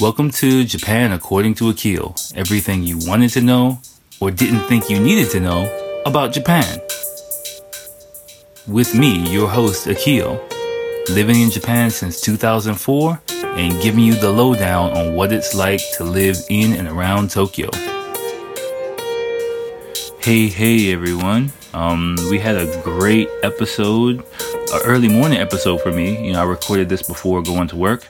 [0.00, 2.16] Welcome to Japan According to Akil.
[2.34, 3.78] Everything you wanted to know
[4.18, 6.80] or didn't think you needed to know about Japan.
[8.66, 10.44] With me, your host, Akil,
[11.10, 16.02] living in Japan since 2004 and giving you the lowdown on what it's like to
[16.02, 17.70] live in and around Tokyo.
[20.18, 21.52] Hey, hey, everyone.
[21.72, 24.24] Um, we had a great episode,
[24.72, 26.26] an early morning episode for me.
[26.26, 28.08] You know, I recorded this before going to work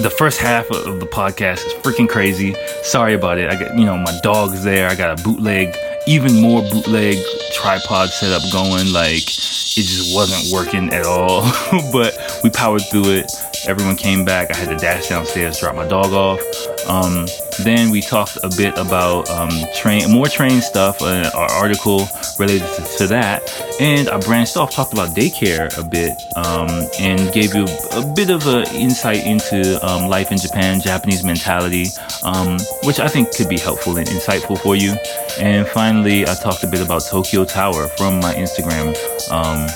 [0.00, 2.54] the first half of the podcast is freaking crazy.
[2.82, 3.50] Sorry about it.
[3.50, 4.88] I got, you know, my dog's there.
[4.88, 5.76] I got a bootleg,
[6.06, 7.18] even more bootleg
[7.52, 8.92] tripod setup going.
[8.92, 11.42] Like, it just wasn't working at all.
[11.92, 13.30] but we powered through it.
[13.66, 14.50] Everyone came back.
[14.50, 16.40] I had to dash downstairs, drop my dog off.
[16.86, 17.26] Um,
[17.62, 22.08] then we talked a bit about um, train, more train stuff, uh, our article
[22.38, 23.42] related to, to, that,
[23.80, 26.68] and I branched off, talked about daycare a bit, um,
[27.00, 31.86] and gave you a bit of an insight into um, life in Japan, Japanese mentality,
[32.22, 34.96] um, which I think could be helpful and insightful for you.
[35.38, 38.94] And finally, I talked a bit about Tokyo Tower from my Instagram
[39.30, 39.68] um,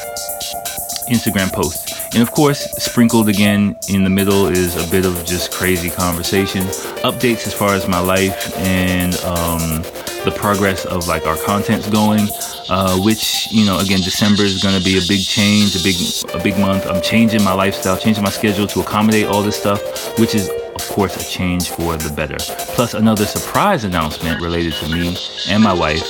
[1.09, 1.93] Instagram post.
[2.15, 6.63] And of course, sprinkled again in the middle is a bit of just crazy conversation,
[7.03, 9.83] updates as far as my life and um,
[10.25, 12.29] the progress of like our content's going.
[12.69, 15.97] Uh, which you know, again, December is going to be a big change, a big
[16.35, 16.85] a big month.
[16.87, 19.81] I'm changing my lifestyle, changing my schedule to accommodate all this stuff,
[20.19, 20.51] which is
[20.97, 22.39] course a change for the better.
[22.75, 25.15] Plus another surprise announcement related to me
[25.47, 26.03] and my wife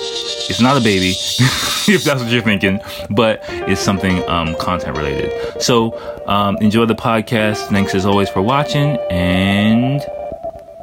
[0.49, 1.09] it's not a baby,
[1.89, 2.79] if that's what you're thinking,
[3.11, 5.61] but it's something um, content related.
[5.61, 5.99] So
[6.29, 7.69] um, enjoy the podcast.
[7.69, 10.01] Thanks as always for watching and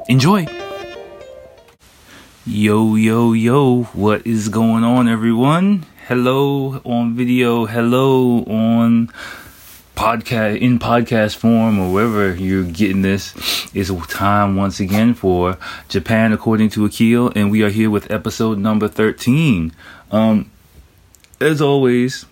[0.09, 0.48] enjoy.
[2.46, 5.86] Yo, yo, yo, what is going on, everyone?
[6.08, 9.09] Hello on video, hello on
[9.96, 13.34] podcast in podcast form or wherever you're getting this
[13.76, 15.56] it's time once again for
[15.88, 19.72] japan according to akil and we are here with episode number 13
[20.12, 20.50] um
[21.40, 22.26] as always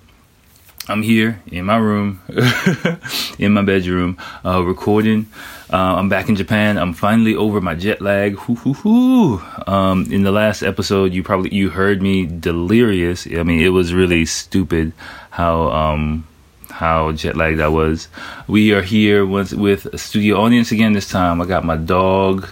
[0.88, 2.20] i'm here in my room
[3.38, 5.28] in my bedroom uh recording.
[5.72, 6.78] Uh, i'm back in japan.
[6.78, 8.38] I'm finally over my jet lag.
[9.68, 13.26] Um in the last episode you probably you heard me delirious.
[13.28, 14.92] I mean it was really stupid
[15.30, 16.28] how um
[16.82, 18.08] how jet lagged I was.
[18.48, 21.40] We are here with a studio audience again this time.
[21.40, 22.48] I got my dog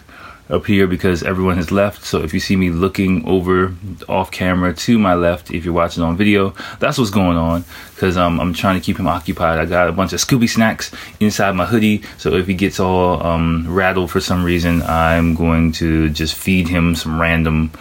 [0.51, 2.05] up here because everyone has left.
[2.05, 3.73] So if you see me looking over
[4.07, 8.17] off camera to my left, if you're watching on video, that's what's going on because
[8.17, 9.57] um, I'm trying to keep him occupied.
[9.57, 12.03] I got a bunch of Scooby snacks inside my hoodie.
[12.19, 16.67] So if he gets all um, rattled for some reason, I'm going to just feed
[16.67, 17.71] him some random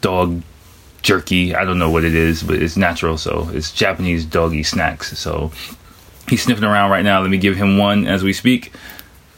[0.00, 0.40] dog
[1.02, 1.54] jerky.
[1.54, 3.18] I don't know what it is, but it's natural.
[3.18, 5.18] So it's Japanese doggy snacks.
[5.18, 5.52] So
[6.30, 7.20] He's sniffing around right now.
[7.20, 8.72] Let me give him one as we speak.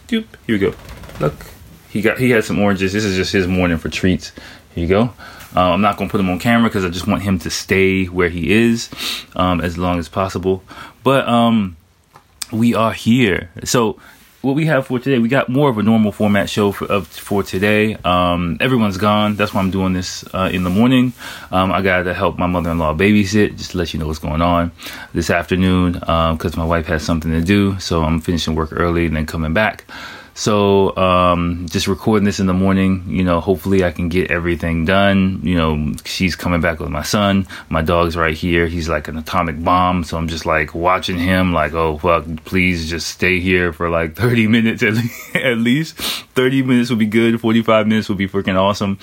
[0.08, 0.26] Doop.
[0.46, 0.74] Here we go.
[1.20, 1.46] Look,
[1.88, 2.92] he got he had some oranges.
[2.92, 4.30] This is just his morning for treats.
[4.74, 5.14] Here you go.
[5.56, 8.04] Uh, I'm not gonna put him on camera because I just want him to stay
[8.04, 8.90] where he is
[9.34, 10.62] um, as long as possible.
[11.02, 11.78] But um,
[12.52, 13.50] we are here.
[13.64, 13.98] So
[14.42, 17.06] what we have for today, we got more of a normal format show for of,
[17.06, 17.94] for today.
[18.04, 19.36] Um, everyone's gone.
[19.36, 21.12] That's why I'm doing this uh, in the morning.
[21.50, 24.42] Um, I got to help my mother-in-law babysit, just to let you know what's going
[24.42, 24.72] on
[25.14, 27.78] this afternoon, because um, my wife has something to do.
[27.78, 29.84] So I'm finishing work early and then coming back.
[30.34, 34.86] So um, just recording this in the morning, you know, hopefully I can get everything
[34.86, 35.40] done.
[35.42, 37.46] You know, she's coming back with my son.
[37.68, 38.66] My dog's right here.
[38.66, 40.04] He's like an atomic bomb.
[40.04, 44.16] So I'm just like watching him like, oh, fuck, please just stay here for like
[44.16, 45.36] 30 minutes at, least.
[45.36, 45.96] at least.
[45.98, 47.40] 30 minutes would be good.
[47.40, 48.98] 45 minutes would be freaking awesome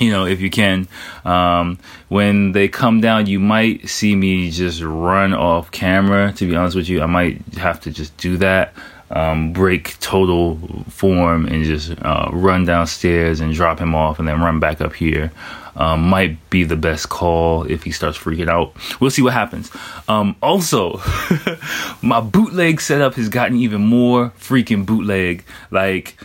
[0.00, 0.86] you know, if you can,
[1.24, 1.76] um,
[2.06, 6.32] when they come down, you might see me just run off camera.
[6.34, 8.74] To be honest with you, I might have to just do that
[9.10, 10.56] um, break total
[10.88, 14.94] form and just uh, run downstairs and drop him off and then run back up
[14.94, 15.32] here.
[15.76, 18.74] Um, might be the best call if he starts freaking out.
[19.00, 19.70] We'll see what happens.
[20.08, 21.00] Um, also,
[22.02, 25.44] my bootleg setup has gotten even more freaking bootleg.
[25.70, 26.16] Like,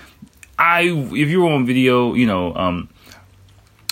[0.57, 2.89] I, if you were on video, you know, um,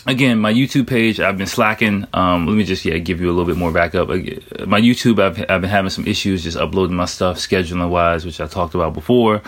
[0.06, 2.08] again, my YouTube page, I've been slacking.
[2.14, 4.08] Um, let me just yeah give you a little bit more backup.
[4.08, 8.40] My YouTube, I've I've been having some issues just uploading my stuff scheduling wise, which
[8.40, 9.42] I talked about before.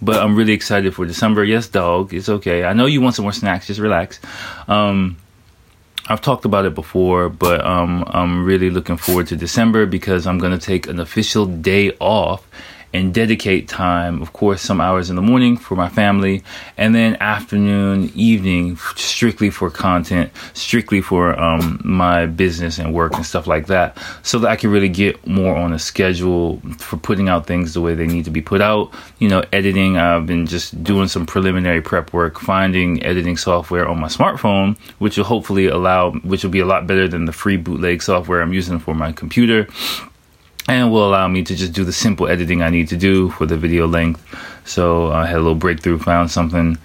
[0.00, 1.44] But I'm really excited for December.
[1.44, 2.64] Yes, dog, it's okay.
[2.64, 3.66] I know you want some more snacks.
[3.66, 4.20] Just relax.
[4.66, 5.16] Um,
[6.10, 10.38] I've talked about it before, but um, I'm really looking forward to December because I'm
[10.38, 12.48] going to take an official day off
[12.92, 16.42] and dedicate time, of course, some hours in the morning for my family,
[16.76, 23.26] and then afternoon, evening, strictly for content, strictly for um, my business and work and
[23.26, 27.28] stuff like that, so that I can really get more on a schedule for putting
[27.28, 28.92] out things the way they need to be put out.
[29.18, 34.00] You know, editing, I've been just doing some preliminary prep work, finding editing software on
[34.00, 37.56] my smartphone, which will hopefully allow, which will be a lot better than the free
[37.58, 39.68] bootleg software I'm using for my computer
[40.68, 43.46] and will allow me to just do the simple editing I need to do for
[43.46, 44.22] the video length.
[44.66, 46.76] So I had a little breakthrough, found something.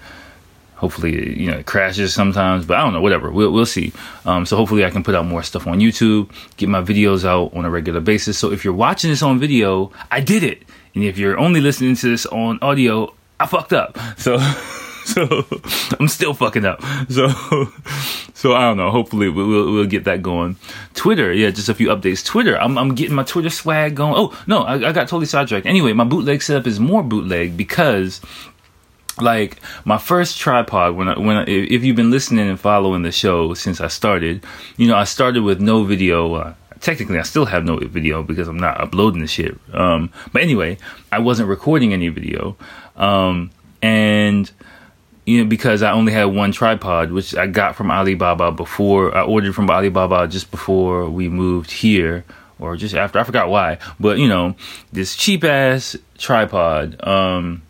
[0.76, 3.30] Hopefully, you know, it crashes sometimes, but I don't know, whatever.
[3.30, 3.92] We'll, we'll see.
[4.24, 7.54] Um, so hopefully I can put out more stuff on YouTube, get my videos out
[7.54, 8.38] on a regular basis.
[8.38, 10.62] So if you're watching this on video, I did it.
[10.94, 13.98] And if you're only listening to this on audio, I fucked up.
[14.16, 14.38] So,
[15.14, 15.46] so
[16.00, 16.82] I'm still fucking up.
[17.10, 17.28] So,
[18.32, 18.90] so I don't know.
[18.90, 20.56] Hopefully we'll, we'll get that going.
[20.94, 22.24] Twitter, yeah, just a few updates.
[22.24, 24.14] Twitter, I'm, I'm getting my Twitter swag going.
[24.16, 25.66] Oh no, I, I got totally sidetracked.
[25.66, 28.20] Anyway, my bootleg setup is more bootleg because
[29.20, 33.12] like my first tripod when I, when I, if you've been listening and following the
[33.12, 34.44] show since I started,
[34.76, 36.34] you know I started with no video.
[36.34, 39.58] Uh, technically, I still have no video because I'm not uploading the shit.
[39.72, 40.78] Um, but anyway,
[41.12, 42.56] I wasn't recording any video,
[42.96, 43.50] um,
[43.82, 44.50] and
[45.24, 49.22] you know because I only had one tripod, which I got from Alibaba before I
[49.22, 52.24] ordered from Alibaba just before we moved here.
[52.60, 54.54] Or just after, I forgot why, but you know,
[54.92, 57.62] this cheap ass tripod, um,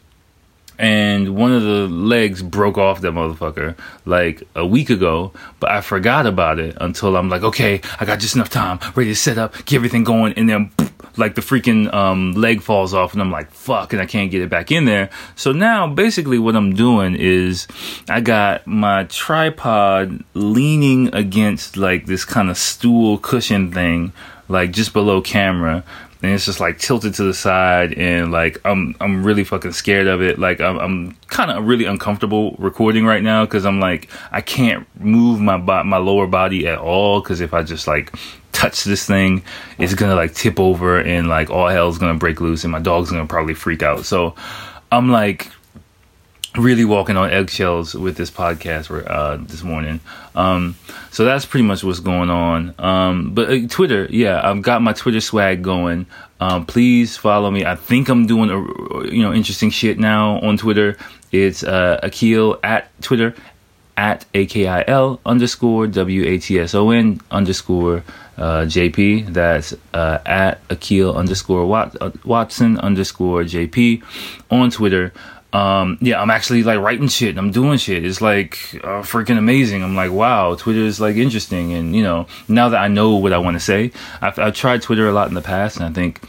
[0.78, 5.80] and one of the legs broke off that motherfucker like a week ago, but I
[5.80, 9.38] forgot about it until I'm like, okay, I got just enough time, ready to set
[9.38, 10.70] up, get everything going, and then
[11.16, 14.42] like the freaking um, leg falls off, and I'm like, fuck, and I can't get
[14.42, 15.10] it back in there.
[15.36, 17.66] So now, basically, what I'm doing is
[18.08, 24.12] I got my tripod leaning against like this kind of stool cushion thing,
[24.48, 25.84] like just below camera
[26.24, 30.06] and it's just like tilted to the side and like I'm I'm really fucking scared
[30.06, 30.38] of it.
[30.38, 34.86] Like I'm, I'm kind of really uncomfortable recording right now because I'm like I can't
[34.98, 38.14] move my bo- my lower body at all because if I just like
[38.54, 39.42] touch this thing,
[39.78, 43.10] it's gonna like tip over and like all hell's gonna break loose and my dog's
[43.10, 44.06] gonna probably freak out.
[44.06, 44.34] So
[44.90, 45.50] I'm like
[46.56, 50.00] really walking on eggshells with this podcast uh, this morning.
[50.34, 50.76] Um,
[51.10, 52.74] so that's pretty much what's going on.
[52.78, 56.06] Um, but uh, Twitter, yeah, I've got my Twitter swag going.
[56.40, 57.64] Um, please follow me.
[57.64, 60.96] I think I'm doing a you know interesting shit now on Twitter.
[61.32, 63.34] It's uh, Akil at Twitter
[63.96, 68.04] at A K I L underscore W A T S O N underscore
[68.36, 69.32] uh, JP.
[69.32, 74.02] That's uh, at Akil underscore uh, Watson underscore JP
[74.50, 75.12] on Twitter
[75.54, 77.38] um, yeah, I'm actually like writing shit.
[77.38, 78.04] I'm doing shit.
[78.04, 79.84] It's like uh, freaking amazing.
[79.84, 81.72] I'm like, wow, Twitter is like interesting.
[81.72, 84.82] And you know, now that I know what I want to say, I've, I've tried
[84.82, 86.20] Twitter a lot in the past, and I think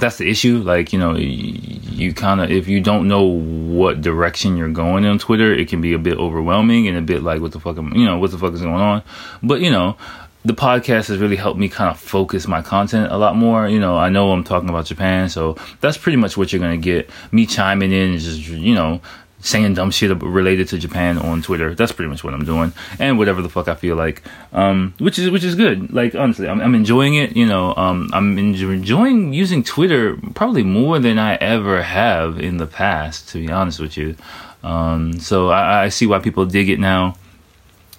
[0.00, 0.58] that's the issue.
[0.58, 5.18] Like, you know, you, kind of, if you don't know what direction you're going on
[5.20, 7.94] Twitter, it can be a bit overwhelming and a bit like, what the fuck, am,
[7.94, 9.02] you know, what the fuck is going on?
[9.42, 9.96] But, you know,
[10.44, 13.68] the podcast has really helped me kind of focus my content a lot more.
[13.68, 16.78] You know, I know I'm talking about Japan, so that's pretty much what you're gonna
[16.78, 17.10] get.
[17.30, 19.00] Me chiming in, and just you know,
[19.40, 21.74] saying dumb shit related to Japan on Twitter.
[21.74, 24.22] That's pretty much what I'm doing, and whatever the fuck I feel like,
[24.52, 25.92] um, which is which is good.
[25.92, 27.36] Like honestly, I'm, I'm enjoying it.
[27.36, 32.66] You know, um, I'm enjoying using Twitter probably more than I ever have in the
[32.66, 33.28] past.
[33.30, 34.16] To be honest with you,
[34.62, 37.16] um, so I, I see why people dig it now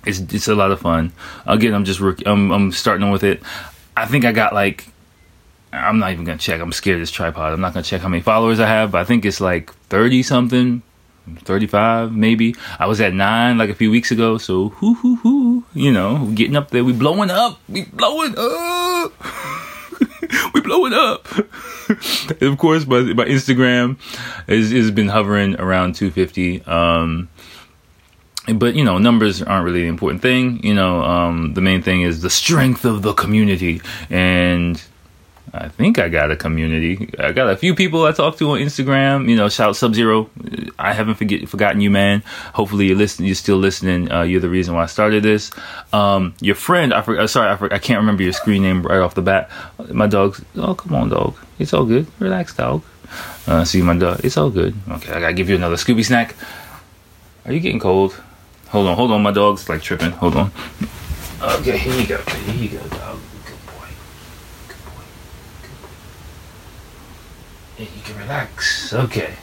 [0.05, 1.11] it's it's a lot of fun.
[1.45, 2.25] Again, I'm just rookie.
[2.25, 3.41] I'm I'm starting with it.
[3.95, 4.87] I think I got like
[5.73, 6.59] I'm not even gonna check.
[6.59, 7.53] I'm scared of this tripod.
[7.53, 10.23] I'm not gonna check how many followers I have, but I think it's like thirty
[10.23, 10.81] something,
[11.39, 12.55] thirty five maybe.
[12.79, 15.63] I was at nine like a few weeks ago, so hoo hoo hoo.
[15.73, 16.83] You know, getting up there.
[16.83, 17.59] We blowing up.
[17.69, 19.13] We blowing up.
[20.53, 21.27] we blowing up.
[22.41, 23.97] of course, my my Instagram
[24.47, 26.61] has has been hovering around two fifty.
[26.63, 27.29] Um,
[28.47, 30.63] but you know numbers aren't really the important thing.
[30.63, 33.81] You know um, the main thing is the strength of the community.
[34.09, 34.81] And
[35.53, 37.09] i think i got a community.
[37.19, 39.29] I got a few people i talk to on instagram.
[39.29, 40.29] You know shout sub zero
[40.79, 42.23] i haven't forget, forgotten you man.
[42.53, 44.11] Hopefully you're listening you're still listening.
[44.11, 45.51] Uh, you're the reason why i started this.
[45.91, 48.81] Um, your friend i forgot uh, sorry I, forgot, I can't remember your screen name
[48.81, 49.49] right off the bat.
[49.89, 51.35] My dog's oh come on dog.
[51.59, 52.07] It's all good.
[52.19, 52.81] Relax dog.
[53.45, 54.21] Uh, see my dog.
[54.23, 54.73] It's all good.
[54.89, 56.33] Okay i gotta give you another scooby snack.
[57.45, 58.15] Are you getting cold
[58.71, 59.21] Hold on, hold on.
[59.21, 60.11] My dog's like tripping.
[60.11, 60.51] Hold on.
[61.41, 62.17] Okay, here you go.
[62.21, 63.19] Here you go, dog.
[63.45, 63.87] Good boy.
[64.67, 65.03] Good boy.
[65.61, 65.71] Good
[67.77, 67.83] boy.
[67.83, 68.93] You can relax.
[68.93, 69.33] Okay.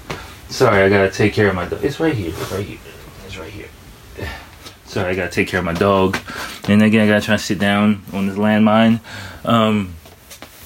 [0.49, 1.85] Sorry, I gotta take care of my dog.
[1.85, 2.30] It's right here.
[2.30, 2.78] It's right here.
[3.26, 3.68] It's right here.
[4.87, 6.16] Sorry, I gotta take care of my dog.
[6.66, 9.00] And again, I gotta try to sit down on this landmine.
[9.44, 9.94] Um,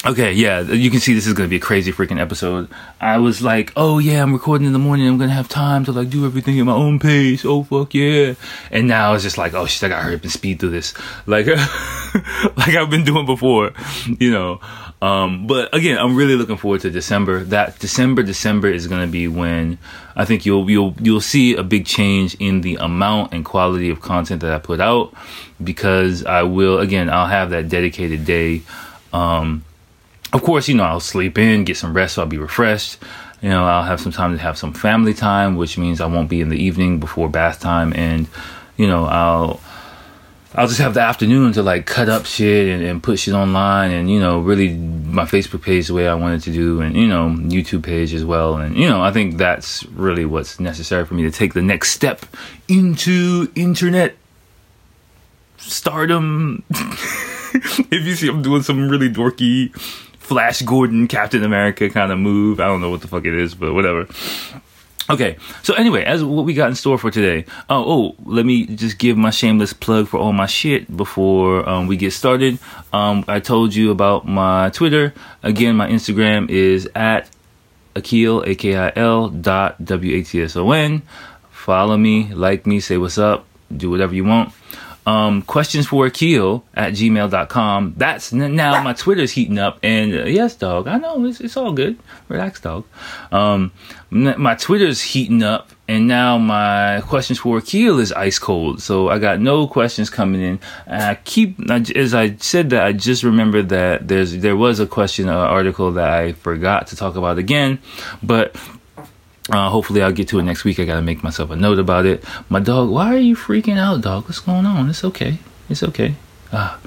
[0.05, 2.67] Okay, yeah, you can see this is gonna be a crazy freaking episode.
[2.99, 5.07] I was like, oh yeah, I'm recording in the morning.
[5.07, 7.45] I'm gonna have time to like do everything at my own pace.
[7.45, 8.33] Oh fuck yeah!
[8.69, 10.93] And now it's just like, oh shit, I gotta hurry up and speed through this,
[11.25, 11.47] like,
[12.57, 13.71] like I've been doing before,
[14.19, 14.59] you know.
[15.01, 17.45] Um, but again, I'm really looking forward to December.
[17.45, 19.77] That December, December is gonna be when
[20.17, 24.01] I think you'll you'll you'll see a big change in the amount and quality of
[24.01, 25.13] content that I put out
[25.63, 28.63] because I will again I'll have that dedicated day.
[29.13, 29.63] Um,
[30.33, 32.97] of course, you know, I'll sleep in, get some rest, so I'll be refreshed.
[33.41, 36.29] You know, I'll have some time to have some family time, which means I won't
[36.29, 38.27] be in the evening before bath time, and
[38.75, 39.61] you know, I'll
[40.55, 43.91] I'll just have the afternoon to like cut up shit and, and put shit online,
[43.91, 47.07] and you know, really my Facebook page the way I wanted to do, and you
[47.07, 51.13] know, YouTube page as well, and you know, I think that's really what's necessary for
[51.13, 52.25] me to take the next step
[52.67, 54.15] into internet
[55.57, 56.63] stardom.
[56.71, 59.71] if you see I'm doing some really dorky
[60.23, 62.61] Flash Gordon, Captain America kind of move.
[62.61, 64.07] I don't know what the fuck it is, but whatever.
[65.09, 67.43] Okay, so anyway, as what we got in store for today.
[67.69, 71.87] Oh, oh, let me just give my shameless plug for all my shit before um,
[71.87, 72.57] we get started.
[72.93, 75.13] Um, I told you about my Twitter.
[75.43, 77.29] Again, my Instagram is at
[77.93, 81.01] Akil, A K I L dot W A T S O N.
[81.51, 84.53] Follow me, like me, say what's up, do whatever you want
[85.05, 87.95] um, questions for Akil at gmail.com.
[87.97, 89.79] That's now my Twitter's heating up.
[89.83, 91.99] And uh, yes, dog, I know it's, it's all good.
[92.29, 92.85] Relax, dog.
[93.31, 93.71] Um,
[94.09, 95.71] my Twitter's heating up.
[95.85, 98.81] And now my questions for Akil is ice cold.
[98.81, 100.59] So I got no questions coming in.
[100.87, 104.87] And I keep, as I said that, I just remembered that there's, there was a
[104.87, 107.79] question, uh, article that I forgot to talk about again.
[108.23, 108.55] But
[109.49, 110.79] uh, hopefully, I'll get to it next week.
[110.79, 112.23] I gotta make myself a note about it.
[112.49, 114.23] My dog, why are you freaking out, dog?
[114.25, 114.89] What's going on?
[114.89, 115.37] It's okay.
[115.69, 116.15] It's okay.
[116.51, 116.77] Uh,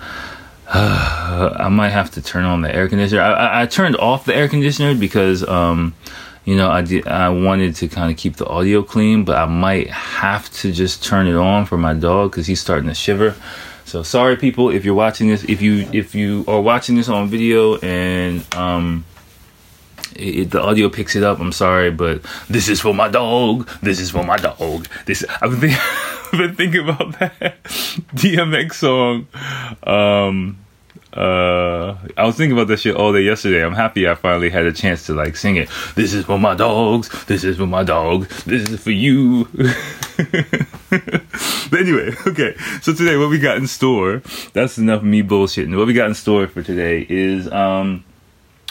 [0.68, 3.20] uh, I might have to turn on the air conditioner.
[3.20, 5.94] I, I, I turned off the air conditioner because, um,
[6.46, 7.06] you know, I did.
[7.06, 11.04] I wanted to kind of keep the audio clean, but I might have to just
[11.04, 13.34] turn it on for my dog because he's starting to shiver.
[13.84, 15.44] So sorry, people, if you're watching this.
[15.44, 19.04] If you if you are watching this on video and um
[20.18, 21.40] it, the audio picks it up.
[21.40, 23.68] I'm sorry, but this is for my dog.
[23.82, 24.88] This is for my dog.
[25.06, 25.70] This I've been,
[26.32, 29.26] I've been thinking about that DMX song.
[29.82, 30.58] Um,
[31.16, 33.64] uh, I was thinking about that shit all day yesterday.
[33.64, 35.70] I'm happy I finally had a chance to like sing it.
[35.94, 37.08] This is for my dogs.
[37.24, 38.28] This is for my dog.
[38.44, 39.44] This is for you.
[41.70, 42.54] but anyway, okay.
[42.82, 44.22] So today, what we got in store?
[44.52, 45.74] That's enough me bullshitting.
[45.74, 48.04] What we got in store for today is um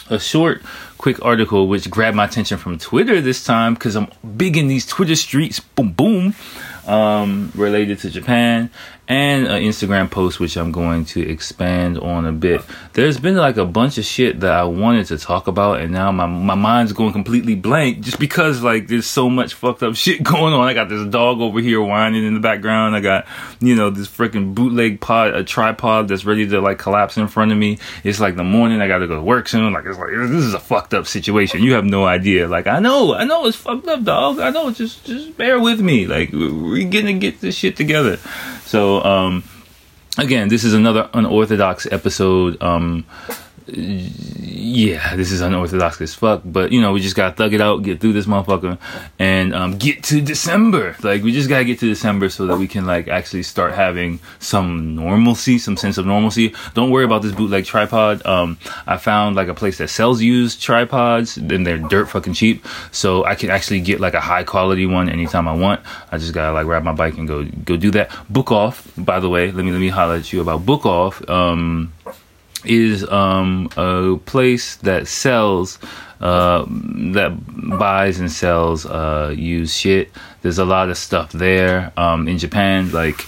[0.08, 0.62] a short,
[0.98, 4.86] quick article which grabbed my attention from Twitter this time because I'm big in these
[4.86, 5.60] Twitter streets.
[5.60, 6.34] Boom, boom
[6.86, 8.70] um, related to Japan,
[9.08, 12.62] and an Instagram post which I'm going to expand on a bit.
[12.92, 16.10] There's been like a bunch of shit that I wanted to talk about, and now
[16.10, 20.22] my my mind's going completely blank just because like there's so much fucked up shit
[20.22, 20.66] going on.
[20.66, 22.96] I got this dog over here whining in the background.
[22.96, 23.26] I got
[23.60, 27.52] you know this freaking bootleg pod, a tripod that's ready to like collapse in front
[27.52, 27.78] of me.
[28.02, 28.80] It's like the morning.
[28.80, 29.72] I got to go to work soon.
[29.72, 31.62] Like it's like this is a fucked up situation.
[31.62, 32.48] You have no idea.
[32.48, 34.40] Like I know, I know it's fucked up, dog.
[34.40, 34.70] I know.
[34.70, 36.06] Just just bear with me.
[36.06, 38.18] Like we're gonna get this shit together.
[38.66, 39.44] So um,
[40.18, 42.60] again, this is another unorthodox episode.
[42.60, 43.06] Um,
[43.68, 47.82] yeah, this is unorthodox as fuck, but you know, we just gotta thug it out,
[47.82, 48.78] get through this motherfucker,
[49.18, 50.96] and um, get to December.
[51.02, 54.20] Like, we just gotta get to December so that we can like actually start having
[54.38, 56.54] some normalcy, some sense of normalcy.
[56.74, 58.24] Don't worry about this bootleg tripod.
[58.24, 58.56] Um,
[58.86, 63.24] I found like a place that sells used tripods, and they're dirt fucking cheap, so
[63.24, 65.80] I can actually get like a high quality one anytime I want.
[66.12, 68.10] I just gotta like grab my bike and go go do that.
[68.30, 69.50] Book off, by the way.
[69.50, 71.28] Let me let me holler at you about book off.
[71.28, 71.92] Um,
[72.66, 75.78] is um, a place that sells
[76.20, 77.36] uh, that
[77.78, 80.10] buys and sells uh, used shit.
[80.42, 83.24] There's a lot of stuff there um, in Japan, like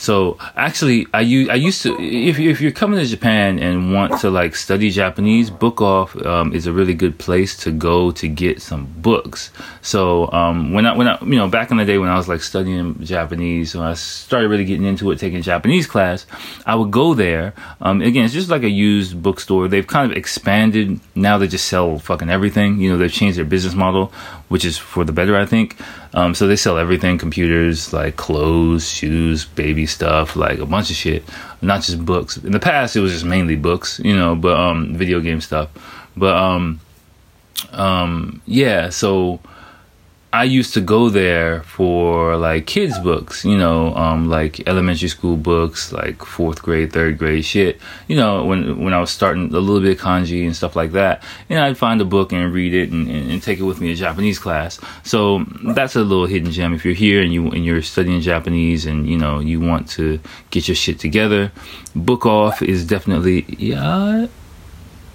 [0.00, 4.18] so actually, I use I used to if if you're coming to Japan and want
[4.20, 8.26] to like study Japanese, Book Off um, is a really good place to go to
[8.26, 9.50] get some books.
[9.82, 12.28] So um, when I when I you know back in the day when I was
[12.28, 16.24] like studying Japanese, when I started really getting into it, taking Japanese class,
[16.64, 17.52] I would go there.
[17.82, 19.68] Um, again, it's just like a used bookstore.
[19.68, 20.98] They've kind of expanded.
[21.14, 22.80] Now they just sell fucking everything.
[22.80, 24.14] You know, they've changed their business model,
[24.50, 25.76] which is for the better, I think.
[26.12, 30.96] Um, so they sell everything: computers, like clothes, shoes, baby stuff, like a bunch of
[30.96, 31.22] shit.
[31.62, 32.36] Not just books.
[32.36, 35.70] In the past, it was just mainly books, you know, but um, video game stuff.
[36.16, 36.80] But um,
[37.70, 38.90] um, yeah.
[38.90, 39.38] So
[40.32, 45.36] I used to go there for like kids books, you know, um, like elementary school
[45.36, 47.80] books, like fourth grade, third grade shit.
[48.06, 50.92] You know, when when I was starting a little bit of kanji and stuff like
[50.92, 51.24] that,
[51.56, 53.88] know, I'd find a book and read it and, and, and take it with me
[53.88, 54.78] to Japanese class.
[55.02, 55.44] So
[55.74, 56.74] that's a little hidden gem.
[56.74, 60.20] If you're here and you and you're studying Japanese and you know you want to
[60.50, 61.50] get your shit together,
[61.96, 64.28] book off is definitely yeah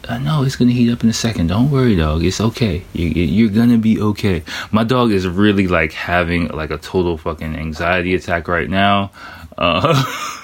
[0.09, 1.47] I know it's gonna heat up in a second.
[1.47, 2.23] Don't worry, dog.
[2.23, 2.83] It's okay.
[2.93, 4.43] You, are gonna be okay.
[4.71, 9.11] My dog is really like having like a total fucking anxiety attack right now.
[9.57, 9.93] Uh,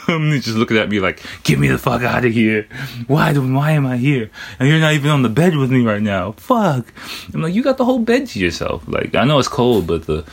[0.08, 2.68] he's just looking at me like, "Get me the fuck out of here!
[3.08, 3.34] Why?
[3.34, 4.30] Why am I here?
[4.60, 6.34] And you're not even on the bed with me right now.
[6.34, 6.94] Fuck!"
[7.34, 8.84] I'm like, "You got the whole bed to yourself.
[8.88, 10.26] Like, I know it's cold, but the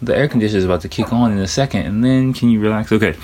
[0.00, 2.60] the air conditioner is about to kick on in a second, and then can you
[2.60, 2.92] relax?
[2.92, 3.14] Okay."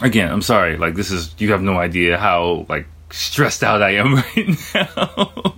[0.00, 0.76] Again, I'm sorry.
[0.78, 5.54] Like, this is you have no idea how like stressed out I am right now.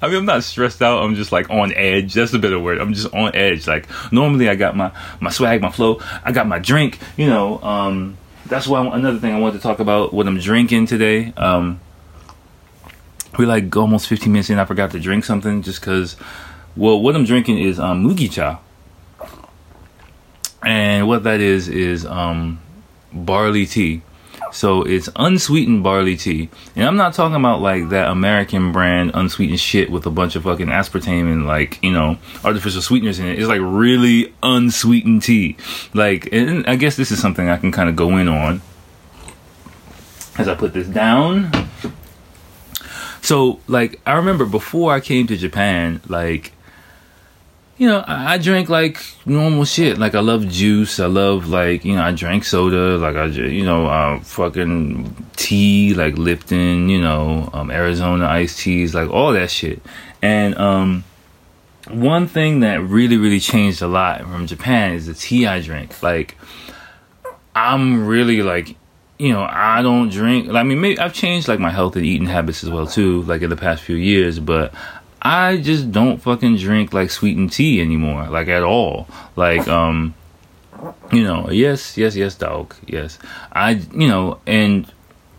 [0.00, 1.02] I mean, I'm not stressed out.
[1.02, 2.14] I'm just like on edge.
[2.14, 2.78] That's a better word.
[2.78, 3.66] I'm just on edge.
[3.66, 6.00] Like normally, I got my my swag, my flow.
[6.24, 6.98] I got my drink.
[7.16, 10.86] You know, um, that's why another thing I wanted to talk about what I'm drinking
[10.86, 11.32] today.
[11.36, 11.80] Um,
[13.38, 14.58] we're like almost 15 minutes in.
[14.58, 16.16] I forgot to drink something just because.
[16.76, 18.60] Well, what I'm drinking is um, mugicha,
[20.64, 22.60] and what that is is um,
[23.12, 24.02] barley tea.
[24.52, 26.48] So it's unsweetened barley tea.
[26.76, 30.44] And I'm not talking about like that American brand unsweetened shit with a bunch of
[30.44, 33.38] fucking aspartame and like, you know, artificial sweeteners in it.
[33.38, 35.56] It's like really unsweetened tea.
[35.94, 38.62] Like, and I guess this is something I can kind of go in on
[40.38, 41.50] as I put this down.
[43.20, 46.52] So, like, I remember before I came to Japan, like,
[47.78, 49.98] you know, I, I drink like normal shit.
[49.98, 50.98] Like I love juice.
[50.98, 52.98] I love like you know, I drank soda.
[52.98, 56.88] Like I, you know, uh, fucking tea, like Lipton.
[56.88, 59.80] You know, um, Arizona iced teas, like all that shit.
[60.20, 61.04] And um,
[61.88, 66.02] one thing that really, really changed a lot from Japan is the tea I drink.
[66.02, 66.36] Like
[67.54, 68.76] I'm really like
[69.18, 70.48] you know, I don't drink.
[70.50, 73.42] I mean, maybe I've changed like my health and eating habits as well too, like
[73.42, 74.38] in the past few years.
[74.38, 74.72] But
[75.20, 79.08] I just don't fucking drink like sweetened tea anymore, like at all.
[79.36, 80.14] Like, um,
[81.12, 83.18] you know, yes, yes, yes, dog, yes.
[83.52, 84.90] I, you know, and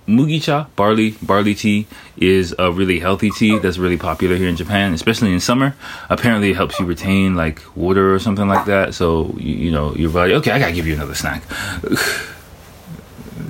[0.09, 4.93] mugicha, barley, barley tea is a really healthy tea that's really popular here in Japan,
[4.93, 5.75] especially in summer.
[6.09, 8.93] Apparently, it helps you retain like water or something like that.
[8.93, 10.33] So you, you know your body.
[10.35, 11.43] Okay, I gotta give you another snack.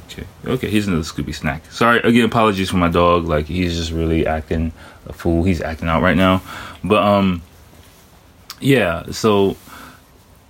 [0.05, 1.65] okay, okay, here's another Scooby snack.
[1.71, 3.25] Sorry again, apologies for my dog.
[3.25, 4.73] Like he's just really acting
[5.09, 5.43] a fool.
[5.43, 6.41] He's acting out right now.
[6.83, 7.41] But um
[8.61, 9.57] yeah, so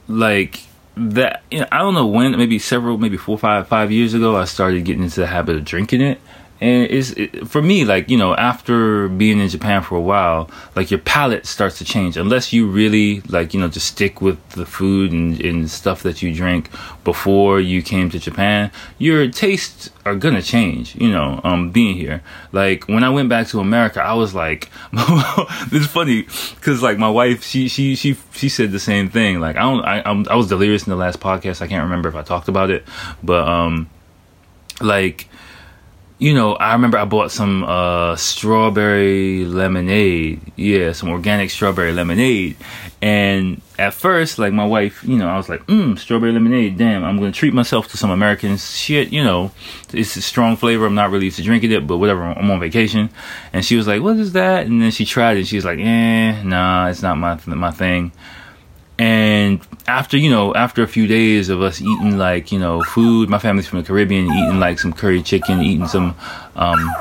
[0.07, 0.61] like
[0.95, 4.35] that you know, I don't know when, maybe several, maybe four, five, five years ago,
[4.35, 6.19] I started getting into the habit of drinking it,
[6.61, 10.49] and it's it, for me like you know after being in Japan for a while
[10.75, 12.17] like your palate starts to change.
[12.17, 16.21] Unless you really like you know just stick with the food and, and stuff that
[16.21, 16.69] you drink
[17.03, 22.21] before you came to Japan your tastes are gonna change you know um being here.
[22.51, 26.23] Like when I went back to America I was like it's funny
[26.55, 29.39] because like my wife she she she she said the same thing.
[29.39, 31.61] Like I don't I I'm, I was delirious in the last podcast.
[31.61, 32.83] I can't remember if I talked about it.
[33.23, 33.89] But um
[34.81, 35.29] like
[36.19, 40.41] you know, I remember I bought some uh, strawberry lemonade.
[40.57, 42.57] Yeah, some organic strawberry lemonade.
[43.01, 46.77] And at first, like my wife, you know, I was like, mmm, strawberry lemonade.
[46.77, 49.13] Damn, I'm going to treat myself to some American shit.
[49.13, 49.51] You know,
[49.93, 50.85] it's a strong flavor.
[50.85, 52.23] I'm not really used to drinking it, but whatever.
[52.23, 53.09] I'm on vacation.
[53.53, 54.65] And she was like, what is that?
[54.65, 55.47] And then she tried it.
[55.47, 58.11] She was like, eh, nah, it's not my, my thing
[58.99, 63.29] and after you know after a few days of us eating like you know food
[63.29, 66.13] my family's from the caribbean eating like some curry chicken eating some
[66.57, 66.91] um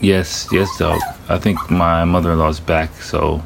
[0.00, 3.40] yes yes dog i think my mother-in-law's back so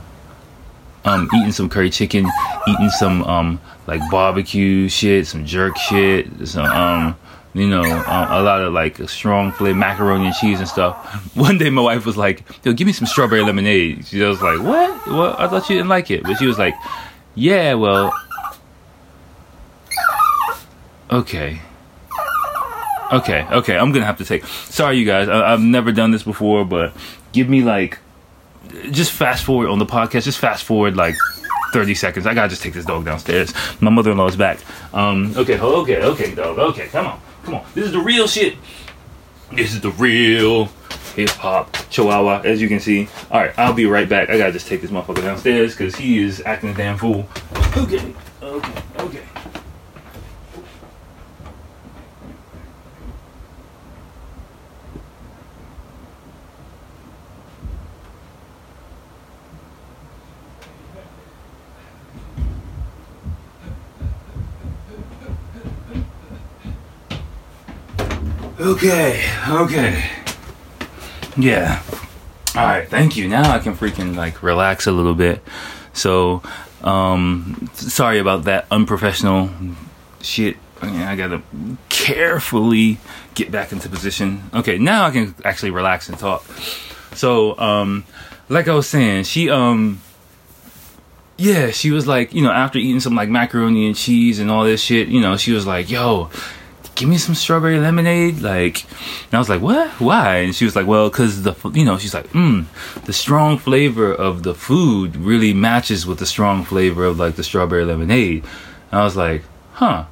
[1.05, 2.27] um eating some curry chicken
[2.67, 7.15] eating some um like barbecue shit some jerk shit some um
[7.53, 10.95] you know, um, a lot of like strong flavor macaroni and cheese and stuff.
[11.37, 14.61] One day my wife was like, "Yo, give me some strawberry lemonade." She was like,
[14.61, 15.07] "What?
[15.09, 16.77] Well, I thought you didn't like it," but she was like,
[17.35, 18.13] yeah, well.
[21.11, 21.61] Okay.
[23.13, 24.47] Okay, okay, I'm gonna have to take.
[24.47, 25.29] Sorry, you guys.
[25.29, 26.93] I, have never done this before, but
[27.33, 27.99] give me like.
[28.93, 30.25] Just fast forward on the podcast.
[30.25, 31.17] Just fast forward like
[31.73, 32.27] 30 seconds.
[32.27, 33.53] I gotta just take this dog downstairs.
[33.81, 34.61] My mother in law's back.
[34.95, 36.59] Um, okay, okay, okay, dog.
[36.59, 37.21] Okay, come on.
[37.43, 37.67] Come on.
[37.75, 38.57] This is the real shit.
[39.53, 40.67] This is the real
[41.17, 43.09] hip hop chihuahua, as you can see.
[43.33, 44.31] Alright, I'll be right back.
[44.31, 47.27] I gotta just take this motherfucker downstairs because he is acting a damn fool.
[47.77, 49.30] Okay, okay, okay.
[68.83, 70.11] Okay, okay.
[71.37, 71.83] Yeah.
[72.57, 73.29] All right, thank you.
[73.29, 75.43] Now I can freaking like relax a little bit.
[75.93, 76.43] So,
[76.83, 79.51] um sorry about that unprofessional
[80.23, 80.57] shit.
[80.81, 81.43] I gotta
[81.91, 82.97] carefully
[83.35, 84.45] get back into position.
[84.55, 86.43] Okay, now I can actually relax and talk.
[87.15, 88.05] So, um,
[88.49, 90.01] like I was saying, she, um,
[91.37, 94.65] yeah, she was like, you know, after eating some like macaroni and cheese and all
[94.65, 96.31] this shit, you know, she was like, yo,
[97.01, 98.41] give me some strawberry lemonade.
[98.43, 98.85] Like,
[99.25, 99.91] and I was like, what?
[99.93, 100.37] Why?
[100.37, 102.67] And she was like, well, cause the, you know, she's like, mm,
[103.07, 107.43] the strong flavor of the food really matches with the strong flavor of like the
[107.43, 108.45] strawberry lemonade.
[108.93, 110.05] And I was like, huh,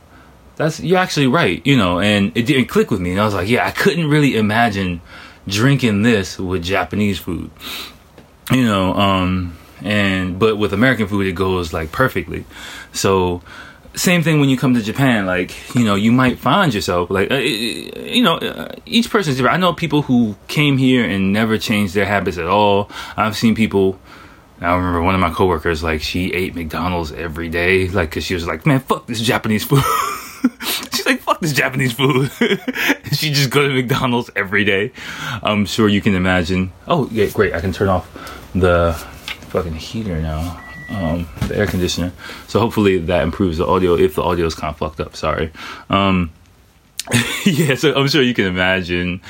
[0.57, 3.13] that's, you're actually right, you know, and it didn't click with me.
[3.13, 5.03] And I was like, yeah, I couldn't really imagine
[5.47, 7.51] drinking this with Japanese food,
[8.51, 12.45] you know, um, and but with American food it goes like perfectly.
[12.93, 13.43] So
[13.99, 17.31] same thing when you come to Japan, like you know, you might find yourself like
[17.31, 19.55] uh, you know, uh, each person's different.
[19.55, 22.91] I know people who came here and never changed their habits at all.
[23.17, 23.99] I've seen people.
[24.61, 28.35] I remember one of my coworkers, like she ate McDonald's every day, like because she
[28.35, 29.83] was like, "Man, fuck this Japanese food."
[30.93, 32.31] She's like, "Fuck this Japanese food."
[33.13, 34.93] she just go to McDonald's every day.
[35.43, 36.73] I'm sure you can imagine.
[36.89, 37.55] Oh, yeah, great!
[37.55, 38.13] I can turn off
[38.53, 38.95] the
[39.51, 40.61] fucking heater now.
[40.91, 42.13] Um, the air conditioner.
[42.47, 43.95] So hopefully that improves the audio.
[43.95, 45.53] If the audio is kind of fucked up, sorry.
[45.91, 46.31] Um,
[47.45, 49.21] yeah, so I'm sure you can imagine.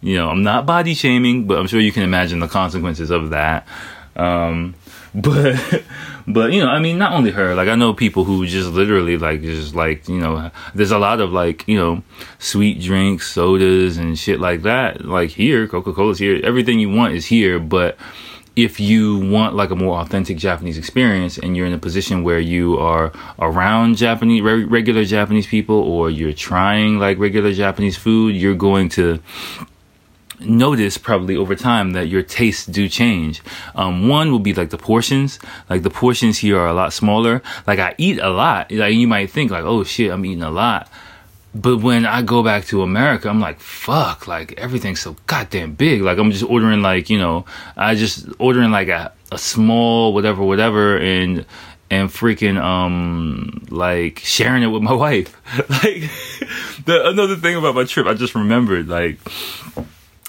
[0.00, 3.30] You know, I'm not body shaming, but I'm sure you can imagine the consequences of
[3.30, 3.66] that.
[4.14, 4.74] Um,
[5.14, 5.82] but
[6.26, 9.16] but you know i mean not only her like i know people who just literally
[9.16, 12.02] like just like you know there's a lot of like you know
[12.38, 17.24] sweet drinks sodas and shit like that like here coca-cola's here everything you want is
[17.24, 17.96] here but
[18.58, 22.40] if you want like a more authentic Japanese experience and you're in a position where
[22.40, 28.56] you are around Japanese regular Japanese people or you're trying like regular Japanese food, you're
[28.56, 29.20] going to
[30.40, 33.42] notice probably over time that your tastes do change.
[33.76, 35.38] Um, one will be like the portions.
[35.70, 37.42] Like the portions here are a lot smaller.
[37.64, 38.72] Like I eat a lot.
[38.72, 40.90] Like you might think like, oh shit, I'm eating a lot
[41.54, 46.02] but when I go back to America, I'm like, fuck, like everything's so goddamn big.
[46.02, 50.42] Like I'm just ordering like, you know, I just ordering like a, a small whatever,
[50.42, 51.46] whatever and
[51.90, 55.34] and freaking um like sharing it with my wife.
[55.70, 56.10] like
[56.84, 59.18] the another thing about my trip, I just remembered, like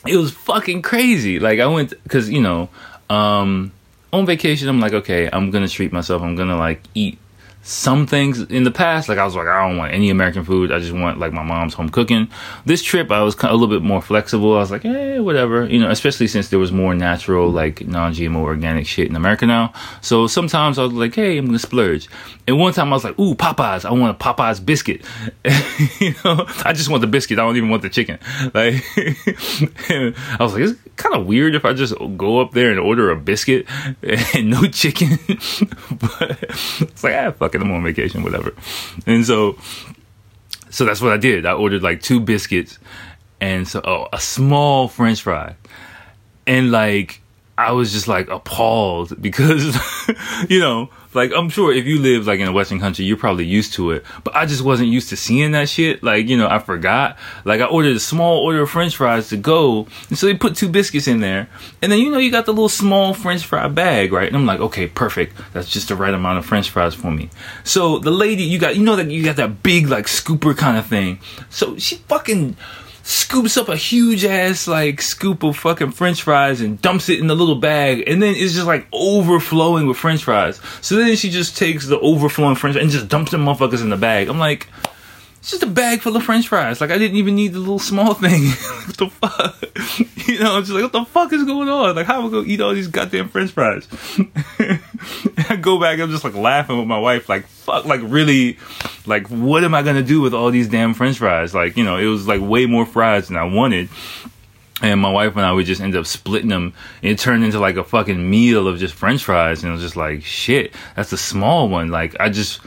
[0.07, 1.39] it was fucking crazy.
[1.39, 2.69] Like I went cause, you know,
[3.09, 3.73] um
[4.13, 7.19] on vacation I'm like, okay, I'm gonna treat myself, I'm gonna like eat
[7.61, 10.71] some things in the past, like I was like, I don't want any American food.
[10.71, 12.29] I just want like my mom's home cooking.
[12.65, 14.55] This trip, I was a little bit more flexible.
[14.55, 18.13] I was like, eh, whatever, you know, especially since there was more natural, like non
[18.13, 19.73] GMO organic shit in America now.
[20.01, 22.07] So sometimes I was like, hey, I'm gonna splurge.
[22.47, 25.05] And one time I was like, ooh, Popeyes, I want a Popeyes biscuit.
[25.99, 27.37] you know, I just want the biscuit.
[27.37, 28.17] I don't even want the chicken.
[28.53, 32.79] Like, I was like, it's kind of weird if I just go up there and
[32.79, 33.65] order a biscuit
[34.35, 35.19] and no chicken.
[35.27, 36.39] but
[36.81, 38.53] it's like, ah, fuck it, I'm on vacation, whatever.
[39.05, 39.57] And so,
[40.69, 41.45] so that's what I did.
[41.45, 42.79] I ordered like two biscuits
[43.41, 45.55] and so oh, a small French fry,
[46.45, 47.21] and like
[47.57, 49.77] I was just like appalled because,
[50.49, 53.45] you know, like I'm sure if you live like in a Western country, you're probably
[53.45, 54.05] used to it.
[54.23, 56.03] But I just wasn't used to seeing that shit.
[56.03, 57.17] Like, you know, I forgot.
[57.45, 59.87] Like I ordered a small order of French fries to go.
[60.09, 61.49] And so they put two biscuits in there.
[61.81, 64.27] And then you know you got the little small French fry bag, right?
[64.27, 65.35] And I'm like, okay, perfect.
[65.53, 67.29] That's just the right amount of French fries for me.
[67.63, 70.77] So the lady, you got you know that you got that big like scooper kind
[70.77, 71.19] of thing.
[71.49, 72.55] So she fucking
[73.09, 77.25] scoops up a huge ass like scoop of fucking french fries and dumps it in
[77.25, 80.61] the little bag and then it's just like overflowing with french fries.
[80.81, 83.97] So then she just takes the overflowing french and just dumps them motherfuckers in the
[83.97, 84.29] bag.
[84.29, 84.67] I'm like,
[85.39, 86.79] it's just a bag full of french fries.
[86.81, 88.43] Like I didn't even need the little small thing.
[88.85, 89.55] what the fuck?
[90.29, 91.95] You know, I'm just like, what the fuck is going on?
[91.95, 93.87] Like how am I gonna eat all these goddamn french fries?
[95.49, 98.57] I go back, I'm just like laughing with my wife, like, fuck, like really,
[99.05, 101.53] like, what am I gonna do with all these damn french fries?
[101.53, 103.89] Like, you know, it was like way more fries than I wanted.
[104.81, 106.73] And my wife and I would just end up splitting them.
[107.01, 109.61] It turned into like a fucking meal of just french fries.
[109.61, 111.89] And I was just like, shit, that's a small one.
[111.89, 112.61] Like, I just,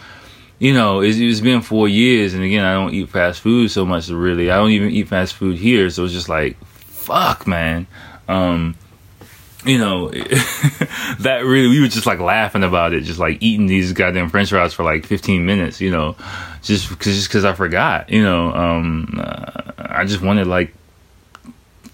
[0.59, 3.85] you know, it's, it's been four years, and again, I don't eat fast food so
[3.85, 4.09] much.
[4.09, 7.89] Really, I don't even eat fast food here, so it's just like, fuck, man.
[8.29, 8.77] Um,
[9.65, 10.09] you know,
[11.21, 14.51] that really, we were just like laughing about it, just like eating these goddamn French
[14.51, 16.17] fries for like 15 minutes, you know,
[16.63, 20.75] just because just because I forgot, you know, um, uh, I just wanted like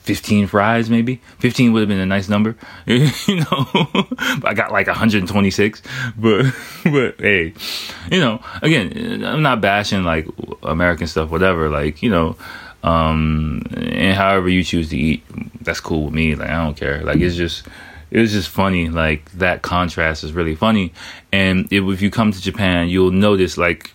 [0.09, 1.21] 15 fries maybe?
[1.41, 3.69] 15 would have been a nice number you know?
[4.43, 5.83] I got like 126
[6.17, 6.47] but
[6.85, 7.53] but hey
[8.11, 10.27] you know again i'm not bashing like
[10.63, 12.37] american stuff whatever like you know
[12.83, 15.25] Um, and however you choose to eat,
[15.61, 16.35] that's cool with me.
[16.35, 17.03] Like I don't care.
[17.03, 17.67] Like it's just
[18.11, 18.88] it was just funny.
[18.88, 20.93] Like that contrast is really funny.
[21.33, 23.93] And if you come to Japan, you'll notice like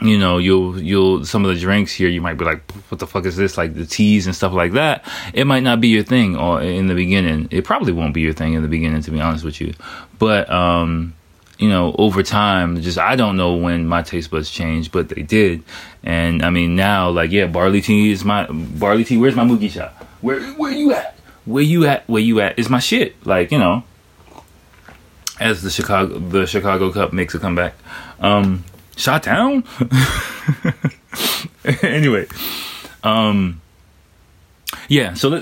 [0.00, 3.06] you know you'll you'll some of the drinks here you might be like what the
[3.06, 6.02] fuck is this like the teas and stuff like that it might not be your
[6.02, 9.12] thing or in the beginning it probably won't be your thing in the beginning to
[9.12, 9.72] be honest with you
[10.18, 11.14] but um
[11.58, 15.22] you know over time just i don't know when my taste buds changed but they
[15.22, 15.62] did
[16.02, 19.90] and i mean now like yeah barley tea is my barley tea where's my mugicha
[20.20, 23.58] where where you at where you at where you at is my shit like you
[23.58, 23.84] know
[25.38, 27.74] as the chicago the chicago cup makes a comeback
[28.20, 28.64] um
[28.96, 29.64] shot down.
[31.82, 32.26] anyway,
[33.02, 33.60] um,
[34.88, 35.14] yeah.
[35.14, 35.34] So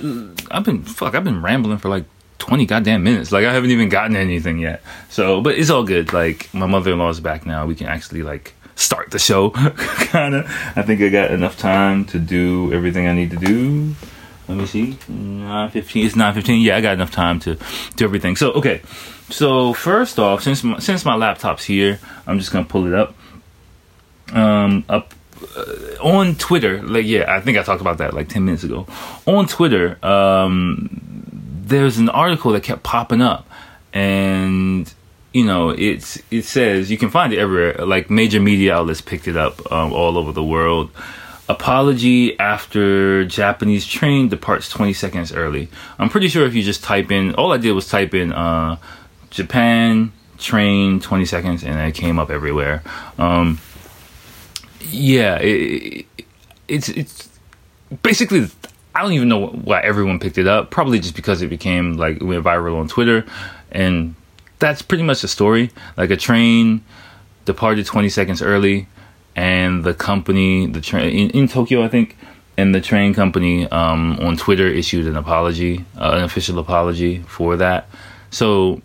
[0.50, 1.14] I've been fuck.
[1.14, 2.04] I've been rambling for like
[2.42, 3.30] twenty goddamn minutes.
[3.30, 4.82] Like I haven't even gotten anything yet.
[5.10, 6.12] So, but it's all good.
[6.12, 7.66] Like my mother in law is back now.
[7.66, 9.50] We can actually like start the show.
[9.50, 10.46] kind of.
[10.74, 13.94] I think I got enough time to do everything I need to do.
[14.48, 14.98] Let me see.
[15.06, 16.04] Nine fifteen.
[16.04, 16.60] It's nine fifteen.
[16.62, 17.56] Yeah, I got enough time to
[17.94, 18.34] do everything.
[18.34, 18.82] So okay.
[19.30, 23.14] So first off, since my, since my laptop's here, I'm just gonna pull it up
[24.32, 25.14] um, up
[25.56, 25.64] uh,
[26.02, 26.82] on Twitter.
[26.82, 28.88] Like, yeah, I think I talked about that like ten minutes ago.
[29.26, 31.11] On Twitter, um,
[31.72, 33.48] there's an article that kept popping up,
[33.92, 34.92] and
[35.32, 37.86] you know, it's it says you can find it everywhere.
[37.86, 40.90] Like major media outlets picked it up um, all over the world.
[41.48, 45.68] Apology after Japanese train departs 20 seconds early.
[45.98, 48.76] I'm pretty sure if you just type in, all I did was type in uh,
[49.30, 52.82] Japan train 20 seconds, and it came up everywhere.
[53.18, 53.58] Um,
[54.80, 56.06] yeah, it,
[56.68, 57.28] it's it's
[58.02, 58.48] basically
[58.94, 60.70] I don't even know why everyone picked it up.
[60.70, 63.24] Probably just because it became like it went viral on Twitter,
[63.70, 64.14] and
[64.58, 65.70] that's pretty much the story.
[65.96, 66.84] Like a train
[67.44, 68.86] departed 20 seconds early,
[69.34, 72.16] and the company, the train in, in Tokyo, I think,
[72.56, 77.56] and the train company um, on Twitter issued an apology, uh, an official apology for
[77.56, 77.88] that.
[78.30, 78.82] So,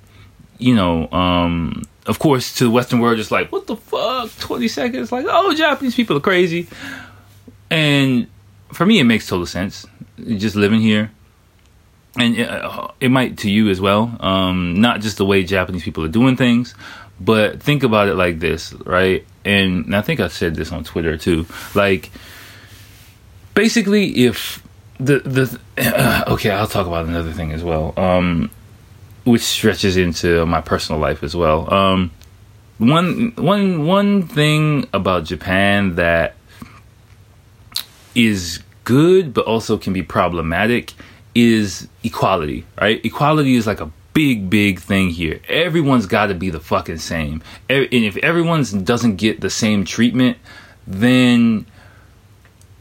[0.57, 4.31] you know, um, of course, to the Western world, it's like, what the fuck?
[4.39, 5.11] 20 seconds?
[5.11, 6.67] Like, oh, Japanese people are crazy.
[7.69, 8.27] And
[8.71, 9.86] for me, it makes total sense.
[10.17, 11.12] Just living here.
[12.19, 14.15] And it, uh, it might to you as well.
[14.19, 16.73] Um, not just the way Japanese people are doing things,
[17.19, 19.25] but think about it like this, right?
[19.45, 21.45] And I think I said this on Twitter too.
[21.75, 22.10] Like,
[23.53, 24.63] basically, if
[24.99, 27.93] the the uh, okay, I'll talk about another thing as well.
[27.97, 28.49] Um,
[29.27, 31.71] which stretches into my personal life as well.
[31.71, 32.12] Um,
[32.77, 36.37] one one one thing about Japan that
[38.17, 40.93] is good but also can be problematic
[41.36, 43.03] is equality, right?
[43.06, 45.39] Equality is like a big big thing here.
[45.47, 47.43] Everyone's got to be the fucking same.
[47.69, 50.38] And if everyone doesn't get the same treatment,
[50.88, 51.67] then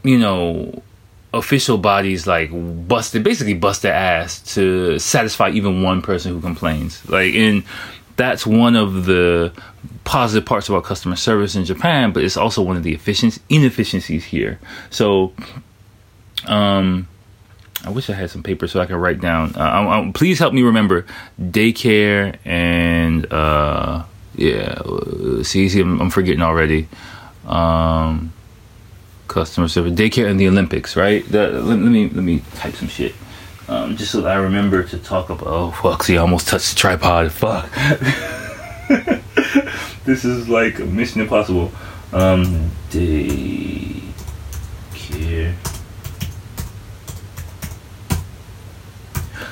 [0.03, 0.81] you know
[1.33, 2.49] official bodies like
[2.87, 7.63] busted basically bust their ass to satisfy even one person who complains like and
[8.15, 9.51] that's one of the
[10.07, 14.25] positive parts about customer service in Japan but it's also one of the efficiency inefficiencies
[14.25, 15.33] here so
[16.45, 17.07] um
[17.83, 19.55] I wish I had some paper so I could write down.
[19.55, 21.05] Uh, I, I, please help me remember
[21.39, 24.03] daycare and uh,
[24.35, 24.81] yeah.
[25.43, 26.87] See, see, I'm, I'm forgetting already.
[27.45, 28.33] Um,
[29.27, 30.95] customer service, daycare, and the Olympics.
[30.95, 31.29] Right?
[31.29, 33.13] let, let, me let me type some shit.
[33.67, 35.47] Um, just so I remember to talk about.
[35.47, 36.03] Oh fuck!
[36.03, 37.31] See, I almost touched the tripod.
[37.31, 37.69] Fuck.
[40.07, 41.71] this is like Mission Impossible.
[42.11, 44.13] Um, daycare.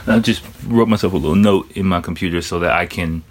[0.08, 3.24] I just wrote myself a little note in my computer so that I can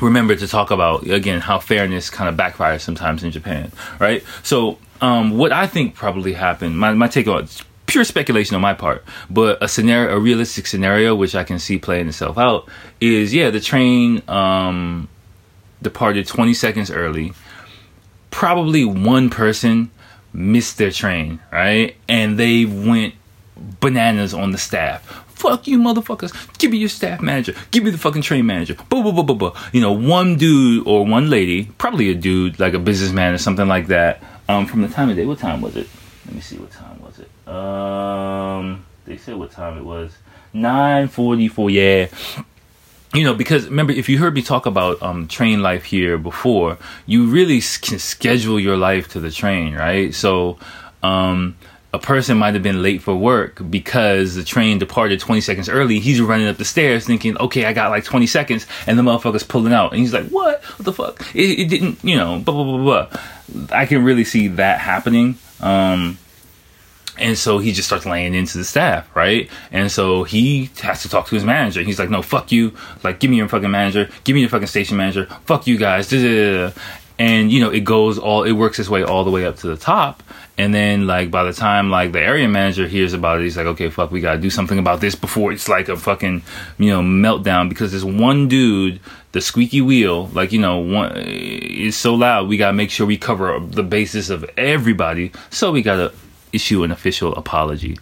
[0.00, 4.22] remember to talk about again how fairness kind of backfires sometimes in Japan, right?
[4.44, 8.60] So um, what I think probably happened, my, my take on it's pure speculation on
[8.60, 12.68] my part, but a scenario, a realistic scenario, which I can see playing itself out,
[13.00, 15.08] is yeah, the train um,
[15.82, 17.32] departed 20 seconds early.
[18.30, 19.90] Probably one person
[20.32, 21.96] missed their train, right?
[22.08, 23.14] And they went
[23.80, 25.24] bananas on the staff.
[25.28, 26.32] Fuck you, motherfuckers.
[26.58, 27.54] Give me your staff manager.
[27.70, 28.74] Give me the fucking train manager.
[28.88, 29.60] Blah, blah, blah, blah, blah.
[29.72, 33.68] You know, one dude or one lady, probably a dude, like a businessman or something
[33.68, 35.24] like that, um, from the time of day.
[35.24, 35.88] What time was it?
[36.26, 36.56] Let me see.
[36.56, 37.48] What time was it?
[37.48, 40.12] Um, they said what time it was.
[40.52, 41.70] Nine forty-four.
[41.70, 42.08] Yeah.
[43.14, 46.76] You know, because remember, if you heard me talk about um, train life here before,
[47.06, 50.14] you really can schedule your life to the train, right?
[50.14, 50.58] So,
[51.02, 51.56] um,
[51.92, 56.00] a person might have been late for work because the train departed 20 seconds early.
[56.00, 59.42] He's running up the stairs thinking, okay, I got like 20 seconds, and the motherfucker's
[59.42, 59.92] pulling out.
[59.92, 60.62] And he's like, what?
[60.62, 61.34] What the fuck?
[61.34, 63.20] It, it didn't, you know, blah, blah, blah, blah.
[63.76, 65.38] I can really see that happening.
[65.60, 66.18] Um,
[67.18, 69.50] And so he just starts laying into the staff, right?
[69.72, 71.82] And so he has to talk to his manager.
[71.82, 72.72] He's like, no, fuck you.
[73.02, 74.08] Like, give me your fucking manager.
[74.24, 75.26] Give me your fucking station manager.
[75.44, 76.12] Fuck you guys.
[77.20, 79.66] And, you know, it goes all, it works its way all the way up to
[79.66, 80.22] the top.
[80.56, 83.66] And then, like, by the time, like, the area manager hears about it, he's like,
[83.66, 86.42] okay, fuck, we gotta do something about this before it's like a fucking,
[86.78, 89.00] you know, meltdown because this one dude,
[89.32, 93.18] the squeaky wheel, like, you know, one is so loud, we gotta make sure we
[93.18, 95.32] cover the basis of everybody.
[95.50, 96.12] So we gotta
[96.52, 97.98] issue an official apology.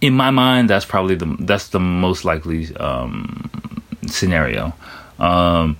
[0.00, 3.50] In my mind, that's probably the that's the most likely um,
[4.06, 4.74] scenario.
[5.18, 5.76] Um,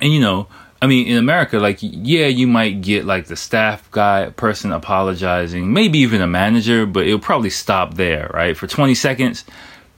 [0.00, 0.48] and you know,
[0.84, 5.72] I mean, in America, like, yeah, you might get like the staff guy person apologizing,
[5.72, 8.54] maybe even a manager, but it'll probably stop there, right?
[8.54, 9.46] For 20 seconds,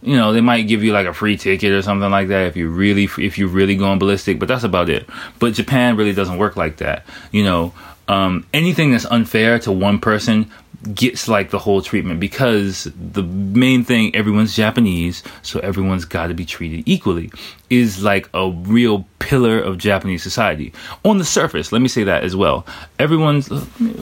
[0.00, 2.56] you know, they might give you like a free ticket or something like that if
[2.56, 5.08] you really, if you're really going ballistic, but that's about it.
[5.40, 7.04] But Japan really doesn't work like that.
[7.32, 7.74] You know,
[8.08, 10.50] um, anything that's unfair to one person
[10.94, 16.34] gets like the whole treatment because the main thing everyone's Japanese, so everyone's got to
[16.34, 17.30] be treated equally
[17.70, 20.72] is like a real pillar of Japanese society.
[21.04, 22.66] On the surface, let me say that as well.
[22.98, 23.50] Everyone's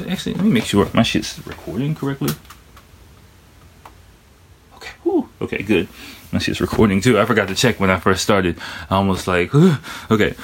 [0.09, 2.35] actually let me make sure my shit's recording correctly.
[4.77, 5.29] Okay, Whew.
[5.41, 5.89] okay, good.
[6.33, 7.19] My shit's recording too.
[7.19, 8.59] I forgot to check when I first started.
[8.91, 9.55] I almost like
[10.11, 10.35] okay.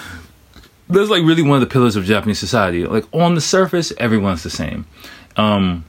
[0.91, 2.85] That's like really one of the pillars of Japanese society.
[2.85, 4.87] Like on the surface, everyone's the same.
[5.37, 5.85] Um,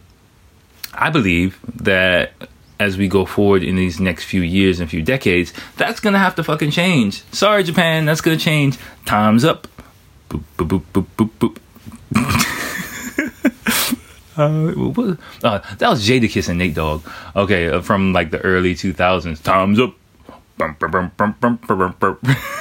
[0.94, 2.34] I believe that
[2.80, 6.36] as we go forward in these next few years and few decades, that's gonna have
[6.36, 7.24] to fucking change.
[7.32, 8.78] Sorry, Japan, that's gonna change.
[9.06, 9.68] Time's up.
[10.30, 11.58] Boop, boop, boop, boop, boop, boop.
[14.38, 17.04] uh, uh, that was Jadakiss and Nate Dogg.
[17.36, 19.42] Okay, uh, from like the early 2000s.
[19.44, 19.94] Time's up.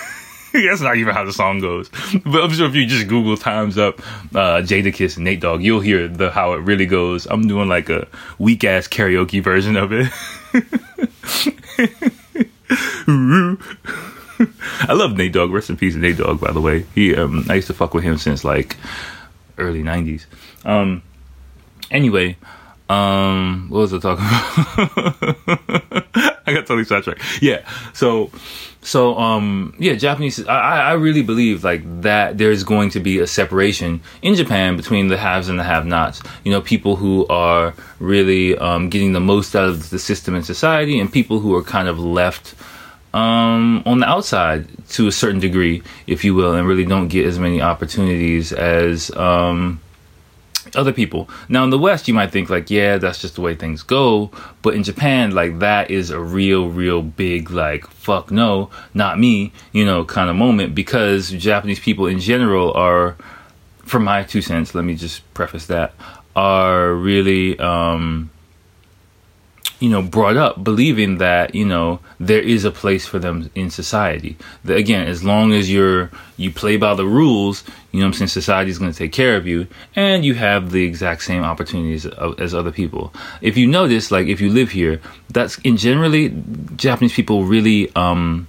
[0.53, 1.89] That's not even how the song goes.
[2.25, 4.01] But I'm sure if you just Google "Times Up,"
[4.35, 7.27] uh, Jadakiss and Nate Dogg, you'll hear the how it really goes.
[7.27, 8.09] I'm doing like a
[8.39, 10.11] weak ass karaoke version of it.
[14.89, 15.53] I love Nate Dogg.
[15.53, 16.41] Rest in peace, Nate Dogg.
[16.41, 18.77] By the way, he um, I used to fuck with him since like
[19.57, 20.27] early '90s.
[20.65, 21.03] Um,
[21.91, 22.37] anyway,
[22.89, 24.25] um, what was I talking
[25.85, 26.07] about?
[26.45, 27.23] I got totally sidetracked.
[27.41, 28.31] Yeah, so
[28.83, 33.27] so um yeah japanese i i really believe like that there's going to be a
[33.27, 37.75] separation in japan between the haves and the have nots you know people who are
[37.99, 41.63] really um getting the most out of the system and society and people who are
[41.63, 42.55] kind of left
[43.13, 47.27] um on the outside to a certain degree if you will and really don't get
[47.27, 49.81] as many opportunities as um
[50.77, 51.29] other people.
[51.49, 54.31] Now in the West, you might think like, yeah, that's just the way things go.
[54.63, 59.53] But in Japan, like that is a real, real big like, fuck no, not me,
[59.73, 63.17] you know, kind of moment because Japanese people in general are,
[63.85, 65.95] from my two cents, let me just preface that,
[66.37, 68.31] are really, um,
[69.81, 73.71] you know brought up believing that you know there is a place for them in
[73.71, 74.37] society.
[74.65, 78.29] That again as long as you're you play by the rules you know i'm saying
[78.29, 79.67] society is going to take care of you
[79.97, 83.13] and you have the exact same opportunities as other people.
[83.41, 86.43] If you notice like if you live here that's in generally
[86.77, 88.47] japanese people really um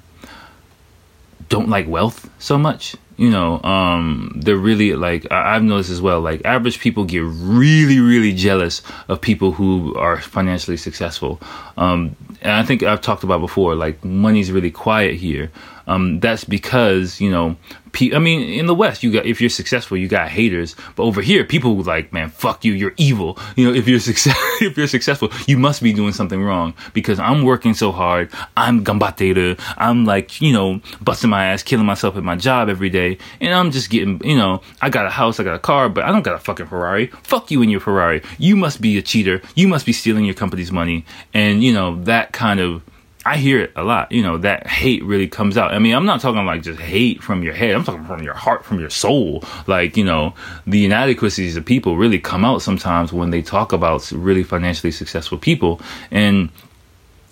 [1.50, 6.02] don't like wealth so much you know um they're really like I- have noticed as
[6.02, 11.40] well like average people get really really jealous of people who are financially successful.
[11.78, 15.52] Um and i think i've talked about before like money's really quiet here
[15.92, 17.56] um that's because you know
[18.00, 20.76] I mean, in the West, you got if you're successful, you got haters.
[20.96, 23.38] But over here, people like, man, fuck you, you're evil.
[23.56, 27.20] You know, if you're success, if you're successful, you must be doing something wrong because
[27.20, 28.32] I'm working so hard.
[28.56, 29.60] I'm gambateru.
[29.78, 33.54] I'm like, you know, busting my ass, killing myself at my job every day, and
[33.54, 36.12] I'm just getting, you know, I got a house, I got a car, but I
[36.12, 37.08] don't got a fucking Ferrari.
[37.24, 38.22] Fuck you and your Ferrari.
[38.38, 39.42] You must be a cheater.
[39.56, 42.84] You must be stealing your company's money, and you know that kind of
[43.24, 44.12] I hear it a lot.
[44.12, 45.74] You know, that hate really comes out.
[45.74, 47.76] I mean, I'm not talking like just hate from your head.
[47.76, 49.44] I'm talking from your heart, from your soul.
[49.68, 50.34] Like, you know,
[50.66, 55.38] the inadequacies of people really come out sometimes when they talk about really financially successful
[55.38, 55.82] people.
[56.10, 56.50] And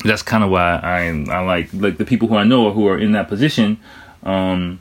[0.04, 2.97] that's kind of why I I like like the people who I know who are
[2.97, 3.80] in that position.
[4.23, 4.80] Um,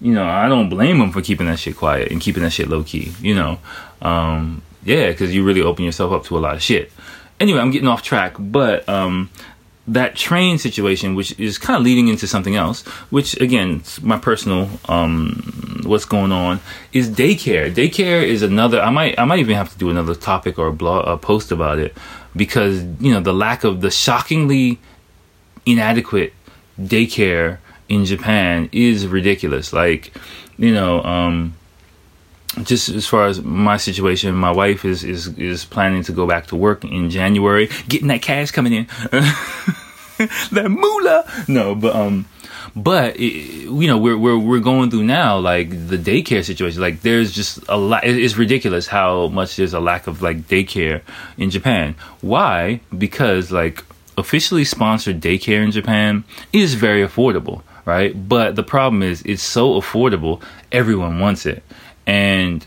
[0.00, 2.68] you know, I don't blame them for keeping that shit quiet and keeping that shit
[2.68, 3.12] low key.
[3.20, 3.58] You know,
[4.02, 6.92] um, yeah, because you really open yourself up to a lot of shit.
[7.38, 9.30] Anyway, I'm getting off track, but um,
[9.90, 14.70] that train situation, which is kind of leading into something else, which again, my personal
[14.88, 16.60] um, what's going on
[16.92, 17.72] is daycare.
[17.72, 18.80] Daycare is another.
[18.80, 21.50] I might I might even have to do another topic or a blog a post
[21.50, 21.96] about it
[22.36, 24.78] because you know the lack of the shockingly
[25.66, 26.32] inadequate
[26.80, 27.58] daycare
[27.88, 29.72] in Japan is ridiculous.
[29.72, 30.12] Like
[30.56, 31.02] you know.
[31.02, 31.54] Um,
[32.62, 36.48] just as far as my situation, my wife is is is planning to go back
[36.48, 38.86] to work in January, getting that cash coming in,
[40.52, 41.24] that moolah.
[41.48, 42.26] No, but um,
[42.74, 46.80] but it, you know we're we're we're going through now like the daycare situation.
[46.80, 48.04] Like there's just a lot.
[48.04, 51.02] It's ridiculous how much there's a lack of like daycare
[51.36, 51.94] in Japan.
[52.20, 52.80] Why?
[52.96, 53.84] Because like
[54.18, 58.28] officially sponsored daycare in Japan is very affordable, right?
[58.28, 60.42] But the problem is it's so affordable,
[60.72, 61.62] everyone wants it
[62.06, 62.66] and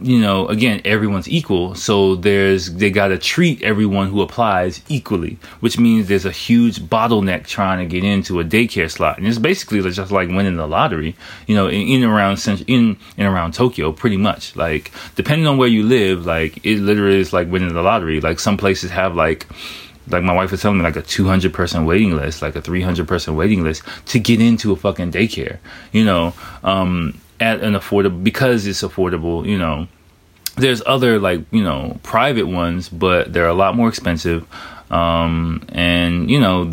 [0.00, 1.74] you know again everyone's equal.
[1.74, 6.80] So there's they got to treat everyone who applies equally which means there's a huge
[6.80, 9.18] bottleneck trying to get into a daycare slot.
[9.18, 11.16] And it's basically just like winning the lottery
[11.46, 14.56] you know in, in around in in around tokyo pretty much.
[14.56, 18.20] Like depending on where you live like it literally is like winning the lottery.
[18.20, 19.46] Like some places have like
[20.08, 23.08] like my wife was telling me like a 200 person waiting list like a 300
[23.08, 25.58] person waiting list to get into a fucking daycare
[25.92, 26.34] you know?
[26.62, 29.86] Um at an affordable because it's affordable you know
[30.56, 34.46] there's other like you know private ones but they're a lot more expensive
[34.90, 36.70] um and you know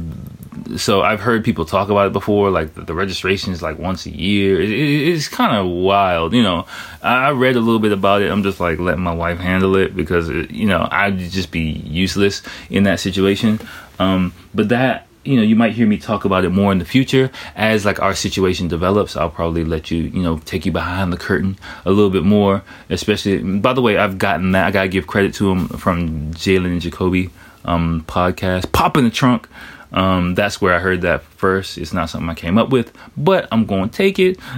[0.78, 4.10] so I've heard people talk about it before, like the, registration is like once a
[4.10, 4.62] year.
[4.62, 6.66] It, it, it's kind of wild, you know.
[7.02, 8.32] I, I read a little bit about it.
[8.32, 11.62] I'm just like letting my wife handle it because it, you know I'd just be
[11.62, 13.60] useless in that situation.
[14.00, 16.86] Um, but that you know you might hear me talk about it more in the
[16.86, 17.30] future.
[17.56, 21.18] As like our situation develops i'll probably let you you know take you behind the
[21.18, 24.66] curtain a little bit more especially by the way i've gotten that.
[24.68, 27.30] I gotta give credit to him from jalen and jacoby
[27.66, 29.48] um, podcast pop in the trunk.
[29.92, 31.78] Um, that's where i heard that first.
[31.78, 34.40] It's not something i came up with but i'm gonna take it.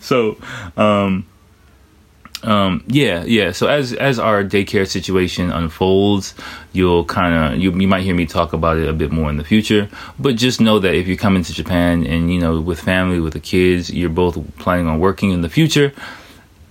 [0.00, 0.38] So
[0.76, 1.26] um,
[2.42, 3.52] um, yeah, yeah.
[3.52, 6.34] So as as our daycare situation unfolds,
[6.72, 9.36] you'll kind of you you might hear me talk about it a bit more in
[9.36, 9.88] the future.
[10.18, 13.34] But just know that if you come into Japan and you know with family with
[13.34, 15.92] the kids, you're both planning on working in the future.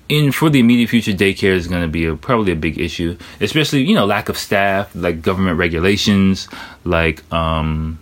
[0.09, 3.17] In for the immediate future, daycare is going to be a, probably a big issue,
[3.39, 6.49] especially you know lack of staff, like government regulations,
[6.83, 7.97] like um,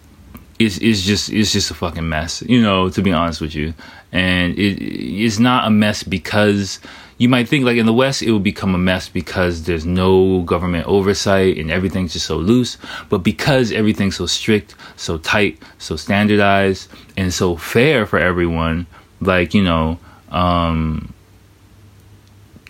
[0.58, 2.42] is is just it's just a fucking mess.
[2.42, 3.76] You know, to be honest with you,
[4.12, 6.80] and it is not a mess because
[7.20, 10.42] you might think like in the West it will become a mess because there's no
[10.44, 12.78] government oversight and everything's just so loose.
[13.10, 18.88] But because everything's so strict, so tight, so standardized, and so fair for everyone,
[19.20, 20.00] like, you know,
[20.30, 21.14] um,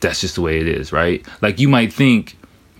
[0.01, 1.23] that's just the way it is, right?
[1.41, 2.35] Like you might think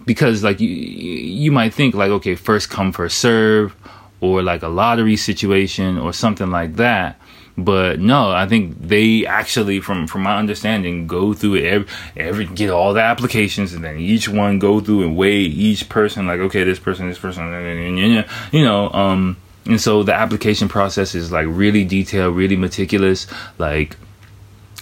[0.05, 3.76] because like you you might think like okay, first come first serve
[4.22, 7.18] or like a lottery situation or something like that
[7.66, 11.88] but no, I think they actually, from from my understanding, go through every,
[12.18, 16.28] every get all the applications, and then each one go through and weigh each person.
[16.28, 17.43] Like, okay, this person, this person,
[18.51, 18.89] you know.
[18.91, 23.28] Um, and so the application process is like really detailed, really meticulous.
[23.57, 23.97] Like,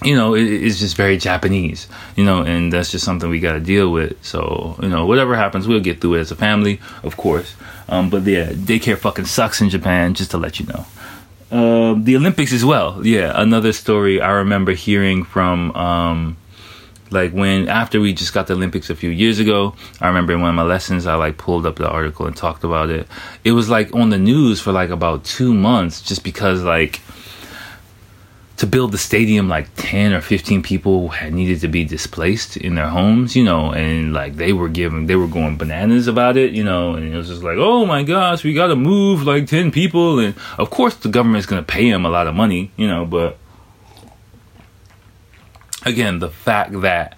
[0.04, 3.54] you know, it, it's just very Japanese, you know, and that's just something we got
[3.54, 4.24] to deal with.
[4.24, 7.56] So, you know, whatever happens, we'll get through it as a family, of course.
[7.90, 10.86] Um, but yeah, daycare fucking sucks in Japan, just to let you know.
[11.50, 13.06] Uh, the Olympics as well.
[13.06, 16.38] Yeah, another story I remember hearing from um,
[17.10, 19.74] like when after we just got the Olympics a few years ago.
[20.02, 22.64] I remember in one of my lessons I like pulled up the article and talked
[22.64, 23.08] about it.
[23.44, 27.02] It was like on the news for like about two months just because like
[28.58, 32.76] to build the stadium like 10 or 15 people had needed to be displaced in
[32.76, 36.54] their homes you know and like they were giving they were going bananas about it
[36.54, 39.72] you know and it was just like oh my gosh we gotta move like 10
[39.72, 43.06] people and of course the government's gonna pay them a lot of money you know
[43.06, 43.38] but
[45.86, 47.18] again the fact that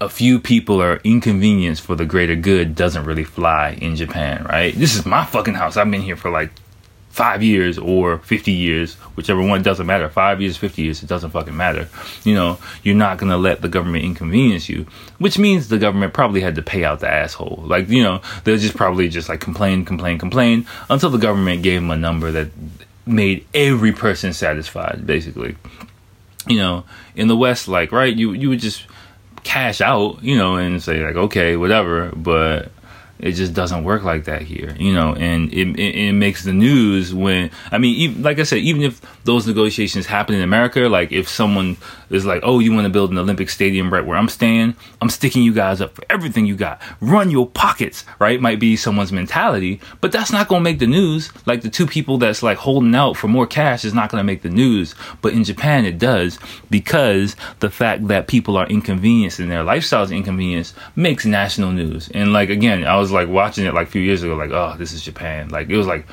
[0.00, 4.74] a few people are inconvenienced for the greater good doesn't really fly in Japan, right?
[4.74, 5.76] This is my fucking house.
[5.76, 6.50] I've been here for like
[7.14, 10.08] five years or 50 years, whichever one doesn't matter.
[10.08, 11.88] Five years, 50 years, it doesn't fucking matter.
[12.24, 14.84] You know, you're not to let the government inconvenience you,
[15.18, 17.62] which means the government probably had to pay out the asshole.
[17.66, 21.82] Like, you know, they'll just probably just like complain, complain, complain until the government gave
[21.82, 22.48] them a number that
[23.06, 25.54] made every person satisfied, basically.
[26.48, 26.84] You know,
[27.14, 28.86] in the West, like, right, you, you would just
[29.44, 32.72] cash out, you know, and say like, okay, whatever, but
[33.24, 36.52] it just doesn't work like that here, you know, and it, it, it makes the
[36.52, 40.80] news when, I mean, even, like I said, even if those negotiations happen in America,
[40.80, 41.76] like if someone
[42.10, 45.08] is like, oh, you want to build an Olympic stadium right where I'm staying, I'm
[45.08, 46.80] sticking you guys up for everything you got.
[47.00, 48.40] Run your pockets, right?
[48.40, 51.32] Might be someone's mentality, but that's not going to make the news.
[51.46, 54.24] Like the two people that's like holding out for more cash is not going to
[54.24, 54.94] make the news.
[55.22, 56.38] But in Japan, it does
[56.70, 62.10] because the fact that people are inconvenienced and their lifestyles inconvenienced makes national news.
[62.12, 64.74] And like, again, I was like watching it like a few years ago, like, oh,
[64.78, 65.48] this is Japan.
[65.48, 66.06] Like it was like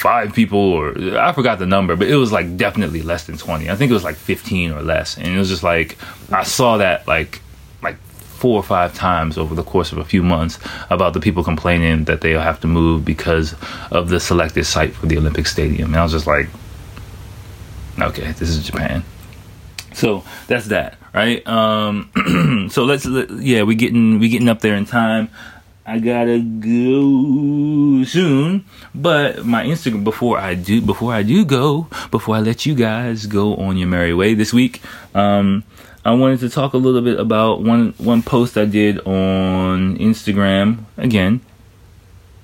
[0.00, 3.68] five people or I forgot the number, but it was like definitely less than 20.
[3.68, 5.18] I think it was like 15 or less.
[5.18, 5.98] And it was just like
[6.32, 7.42] I saw that like
[7.82, 11.44] like four or five times over the course of a few months about the people
[11.44, 13.54] complaining that they'll have to move because
[13.90, 15.90] of the selected site for the Olympic Stadium.
[15.92, 16.48] And I was just like
[18.00, 19.04] okay, this is Japan.
[19.92, 21.46] So that's that, right?
[21.46, 25.28] Um so let's yeah, we getting we getting up there in time.
[25.86, 28.64] I gotta go soon.
[28.94, 33.26] But my Instagram before I do before I do go, before I let you guys
[33.26, 34.82] go on your merry way this week,
[35.14, 35.64] um,
[36.04, 40.84] I wanted to talk a little bit about one one post I did on Instagram
[40.96, 41.40] again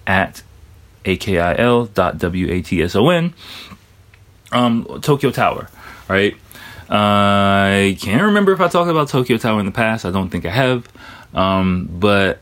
[0.07, 0.43] at
[1.05, 2.15] akil.watson
[4.53, 5.69] um Tokyo Tower,
[6.09, 6.35] right?
[6.89, 10.05] Uh, I can't remember if I talked about Tokyo Tower in the past.
[10.05, 10.89] I don't think I have.
[11.35, 12.41] Um, but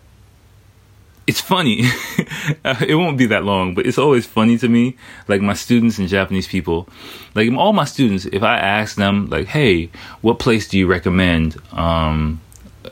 [1.27, 1.81] it's funny.
[2.65, 4.97] it won't be that long, but it's always funny to me.
[5.29, 6.89] Like my students and Japanese people,
[7.35, 11.57] like all my students, if I ask them, like, "Hey, what place do you recommend?"
[11.73, 12.41] Um,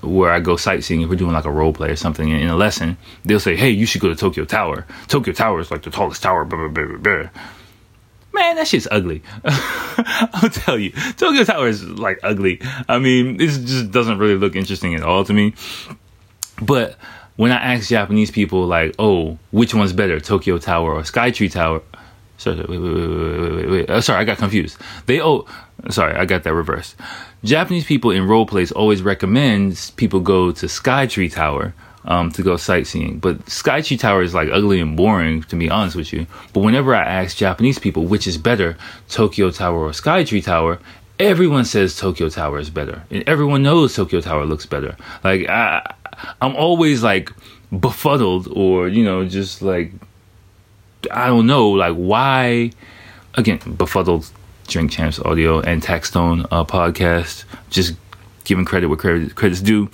[0.01, 2.57] where I go sightseeing, if we're doing like a role play or something in, a
[2.57, 4.87] lesson, they'll say, "Hey, you should go to Tokyo Tower.
[5.09, 7.31] Tokyo Tower is like the tallest tower." Blah, blah, blah, blah.
[8.35, 9.23] Man, that shit's ugly.
[9.45, 12.63] I'll tell you, Tokyo Tower is like ugly.
[12.89, 15.53] I mean, it just doesn't really look interesting at all to me.
[16.63, 16.97] But
[17.37, 21.83] when I ask Japanese people like, "Oh, which one's better, Tokyo Tower or Skytree Tower?"
[22.39, 23.91] Sorry, wait, wait, wait, wait, wait.
[23.91, 24.77] Oh, sorry, I got confused.
[25.07, 25.47] They oh,
[25.91, 26.97] sorry, I got that reversed.
[27.45, 31.75] Japanese people in role plays always recommend people go to Skytree Tower
[32.05, 33.19] um, to go sightseeing.
[33.19, 36.27] But Skytree Tower is like ugly and boring, to be honest with you.
[36.53, 38.77] But whenever I ask Japanese people which is better,
[39.09, 40.79] Tokyo Tower or Skytree Tower,
[41.19, 44.97] everyone says Tokyo Tower is better, and everyone knows Tokyo Tower looks better.
[45.23, 45.95] Like I,
[46.41, 47.31] I'm always like
[47.71, 49.93] befuddled or, you know, just like,
[51.11, 52.71] I don't know, like why,
[53.35, 54.31] again, befuddled
[54.69, 57.95] Drink Champs Audio and Taxstone uh, podcast, just
[58.45, 59.91] giving credit where credit, credit's due.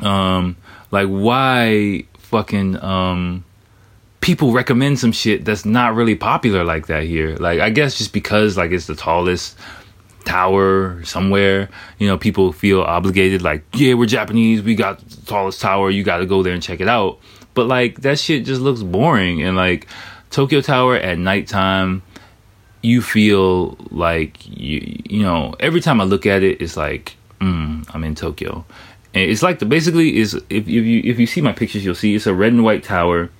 [0.00, 0.56] Um,
[0.90, 3.44] like why fucking, um,
[4.20, 7.36] people recommend some shit that's not really popular like that here.
[7.36, 9.58] Like, I guess just because like it's the tallest
[10.24, 11.68] tower somewhere,
[11.98, 16.02] you know, people feel obligated, like, yeah, we're Japanese, we got the tallest tower, you
[16.02, 17.18] got to go there and check it out.
[17.54, 19.88] But like that shit just looks boring, and like
[20.30, 22.02] Tokyo Tower at nighttime,
[22.82, 27.88] you feel like you you know every time I look at it, it's like mm,
[27.92, 28.64] I'm in Tokyo.
[29.12, 31.96] And it's like the basically is if, if you if you see my pictures, you'll
[31.96, 33.30] see it's a red and white tower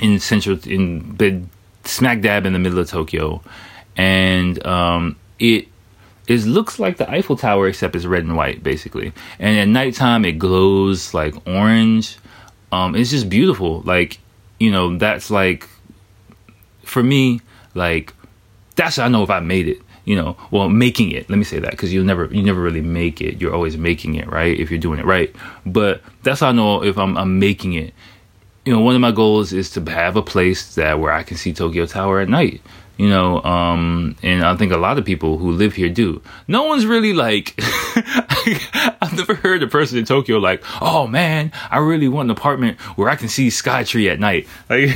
[0.00, 1.48] in central in
[1.84, 3.40] smack dab in the middle of Tokyo,
[3.96, 5.68] and um, it
[6.30, 9.12] it looks like the Eiffel Tower except it's red and white basically.
[9.40, 12.18] And at nighttime it glows like orange.
[12.70, 13.80] Um, it's just beautiful.
[13.80, 14.20] Like
[14.60, 15.68] you know, that's like
[16.84, 17.40] for me,
[17.74, 18.14] like
[18.76, 19.78] that's how I know if I made it.
[20.04, 21.28] You know, well, making it.
[21.28, 23.40] Let me say that because you never, you never really make it.
[23.40, 24.58] You're always making it, right?
[24.58, 25.34] If you're doing it right.
[25.66, 27.92] But that's how I know if I'm, I'm making it.
[28.64, 31.36] You know, one of my goals is to have a place that where I can
[31.36, 32.60] see Tokyo Tower at night
[33.00, 36.20] you know um, and i think a lot of people who live here do.
[36.46, 37.54] No one's really like
[39.00, 42.78] i've never heard a person in tokyo like oh man i really want an apartment
[42.98, 44.46] where i can see skytree at night.
[44.68, 44.90] Like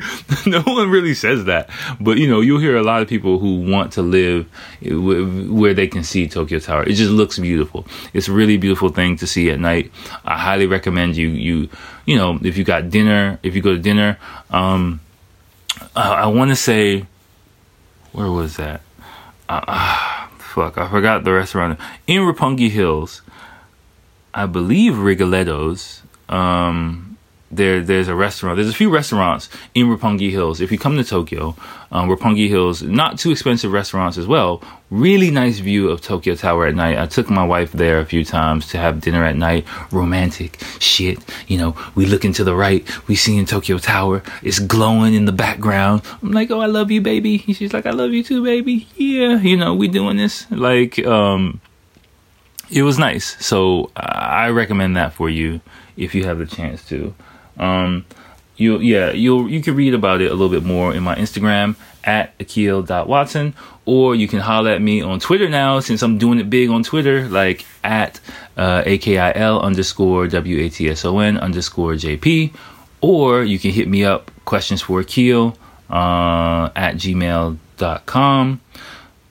[0.46, 1.68] no one really says that.
[2.00, 4.48] But you know you'll hear a lot of people who want to live
[4.80, 6.84] where they can see tokyo tower.
[6.84, 7.86] It just looks beautiful.
[8.14, 9.92] It's a really beautiful thing to see at night.
[10.24, 11.68] I highly recommend you you
[12.06, 14.18] you know if you got dinner if you go to dinner
[14.50, 15.00] um,
[15.94, 17.06] I, I want to say
[18.12, 18.82] where was that?
[19.48, 23.22] Uh, uh, fuck, I forgot the restaurant in Roppongi Hills.
[24.34, 26.02] I believe Rigoletto's.
[26.28, 27.11] Um,
[27.52, 28.56] there there's a restaurant.
[28.56, 30.60] There's a few restaurants in Roppongi Hills.
[30.60, 31.54] If you come to Tokyo,
[31.92, 34.62] um, Roppongi Hills, not too expensive restaurants as well.
[34.90, 36.98] Really nice view of Tokyo Tower at night.
[36.98, 39.66] I took my wife there a few times to have dinner at night.
[39.92, 41.18] Romantic shit.
[41.46, 44.22] You know, we look into the right, we see in Tokyo Tower.
[44.42, 46.02] It's glowing in the background.
[46.22, 47.38] I'm like, oh, I love you, baby.
[47.38, 48.88] She's like, I love you too, baby.
[48.96, 50.50] Yeah, you know, we doing this.
[50.50, 51.60] Like, um,
[52.70, 53.36] it was nice.
[53.44, 55.60] So I recommend that for you
[55.96, 57.14] if you have the chance to.
[57.58, 58.04] Um,
[58.56, 61.74] you yeah you you can read about it a little bit more in my Instagram
[62.04, 66.50] at akil.watson or you can holler at me on Twitter now since I'm doing it
[66.50, 68.20] big on Twitter like at
[68.56, 72.54] uh, akil underscore watson underscore jp
[73.00, 75.56] or you can hit me up questions for Akil
[75.90, 78.60] uh, at gmail.com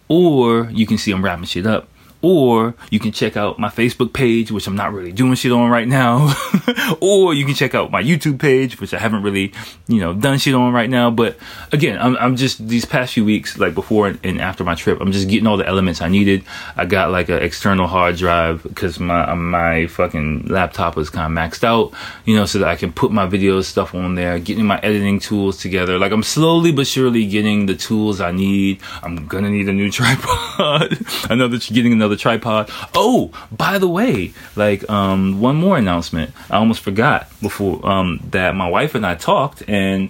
[0.08, 1.88] or you can see I'm wrapping shit up
[2.22, 5.70] or you can check out my Facebook page, which I'm not really doing shit on
[5.70, 6.34] right now,
[7.02, 9.54] or you can check out my YouTube page, which I haven't really,
[9.88, 11.10] you know, done shit on right now.
[11.10, 11.38] But
[11.72, 15.12] again, I'm, I'm just these past few weeks, like before and after my trip, I'm
[15.12, 16.44] just getting all the elements I needed.
[16.76, 21.38] I got like an external hard drive because my my fucking laptop was kind of
[21.38, 21.92] maxed out,
[22.26, 25.20] you know, so that I can put my video stuff on there, getting my editing
[25.20, 25.98] tools together.
[25.98, 28.80] Like I'm slowly but surely getting the tools I need.
[29.04, 31.00] I'm gonna need a new tripod,
[31.30, 32.70] another getting another tripod.
[32.94, 36.32] Oh, by the way, like um, one more announcement.
[36.50, 40.10] I almost forgot before um, that my wife and I talked, and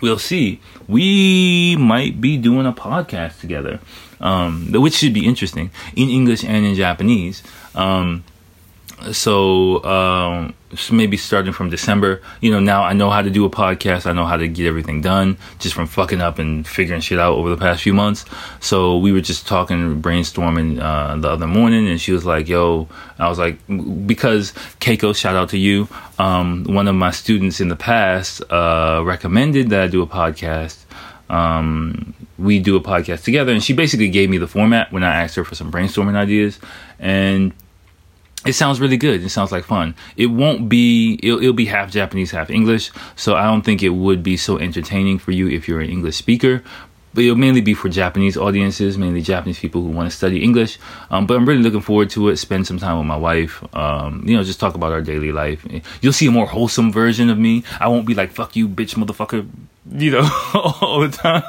[0.00, 0.60] we'll see.
[0.88, 3.80] We might be doing a podcast together,
[4.20, 7.42] um, which should be interesting in English and in Japanese.
[7.74, 8.24] Um,
[9.10, 10.54] so um,
[10.90, 14.06] maybe starting from December, you know, now I know how to do a podcast.
[14.06, 17.34] I know how to get everything done just from fucking up and figuring shit out
[17.34, 18.24] over the past few months.
[18.60, 22.88] So we were just talking, brainstorming uh, the other morning, and she was like, "Yo,"
[23.18, 23.58] I was like,
[24.06, 25.88] because Keiko, shout out to you.
[26.18, 30.84] Um, one of my students in the past uh, recommended that I do a podcast.
[31.28, 35.22] Um, we do a podcast together, and she basically gave me the format when I
[35.22, 36.58] asked her for some brainstorming ideas,
[36.98, 37.52] and
[38.44, 39.22] it sounds really good.
[39.22, 39.94] It sounds like fun.
[40.16, 42.90] It won't be, it'll, it'll, be half Japanese, half English.
[43.14, 46.16] So I don't think it would be so entertaining for you if you're an English
[46.16, 46.62] speaker.
[47.14, 50.78] But it'll mainly be for Japanese audiences, mainly Japanese people who want to study English.
[51.10, 52.36] Um, but I'm really looking forward to it.
[52.36, 53.62] Spend some time with my wife.
[53.76, 55.66] Um, you know, just talk about our daily life.
[56.00, 57.64] You'll see a more wholesome version of me.
[57.80, 59.46] I won't be like, fuck you, bitch, motherfucker,
[59.92, 60.20] you know,
[60.54, 61.42] all the time.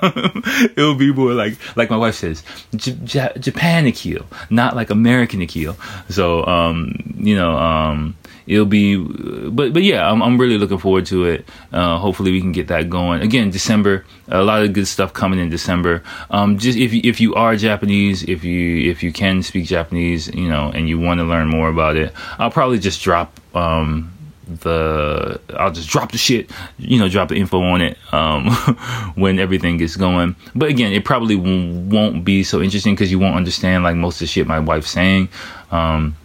[0.75, 2.43] It'll be more like, like my wife says,
[2.75, 5.77] J- J- Japan Akil, not like American Akil.
[6.09, 8.15] So, um, you know, um,
[8.47, 11.49] it'll be, but, but yeah, I'm, I'm really looking forward to it.
[11.71, 13.21] Uh, hopefully we can get that going.
[13.21, 16.03] Again, December, a lot of good stuff coming in December.
[16.29, 20.47] Um, just if, if you are Japanese, if you, if you can speak Japanese, you
[20.47, 24.13] know, and you want to learn more about it, I'll probably just drop, um,
[24.45, 28.49] the I'll just drop the shit, you know, drop the info on it um,
[29.15, 30.35] when everything gets going.
[30.55, 34.19] But again, it probably won't be so interesting because you won't understand like most of
[34.19, 35.29] the shit my wife's saying.
[35.71, 36.15] Um,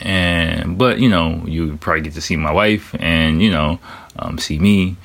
[0.00, 3.78] and but you know, you probably get to see my wife and you know,
[4.18, 4.96] um, see me,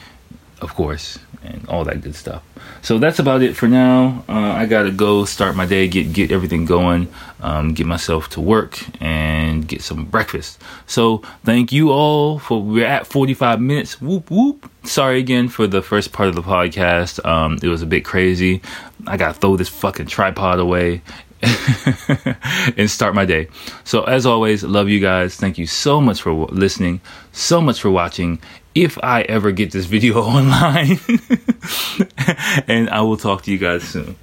[0.61, 2.43] of course, and all that good stuff.
[2.81, 4.23] So that's about it for now.
[4.29, 7.07] Uh, I gotta go start my day, get get everything going,
[7.41, 10.61] um, get myself to work, and get some breakfast.
[10.85, 14.01] So thank you all for we're at 45 minutes.
[14.01, 14.71] Whoop whoop.
[14.83, 17.23] Sorry again for the first part of the podcast.
[17.25, 18.61] Um, it was a bit crazy.
[19.05, 21.01] I gotta throw this fucking tripod away
[22.77, 23.47] and start my day.
[23.83, 25.35] So, as always, love you guys.
[25.35, 28.39] Thank you so much for listening, so much for watching.
[28.73, 30.99] If I ever get this video online,
[32.67, 34.15] and I will talk to you guys soon.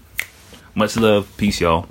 [0.75, 1.33] Much love.
[1.37, 1.87] Peace, y'all.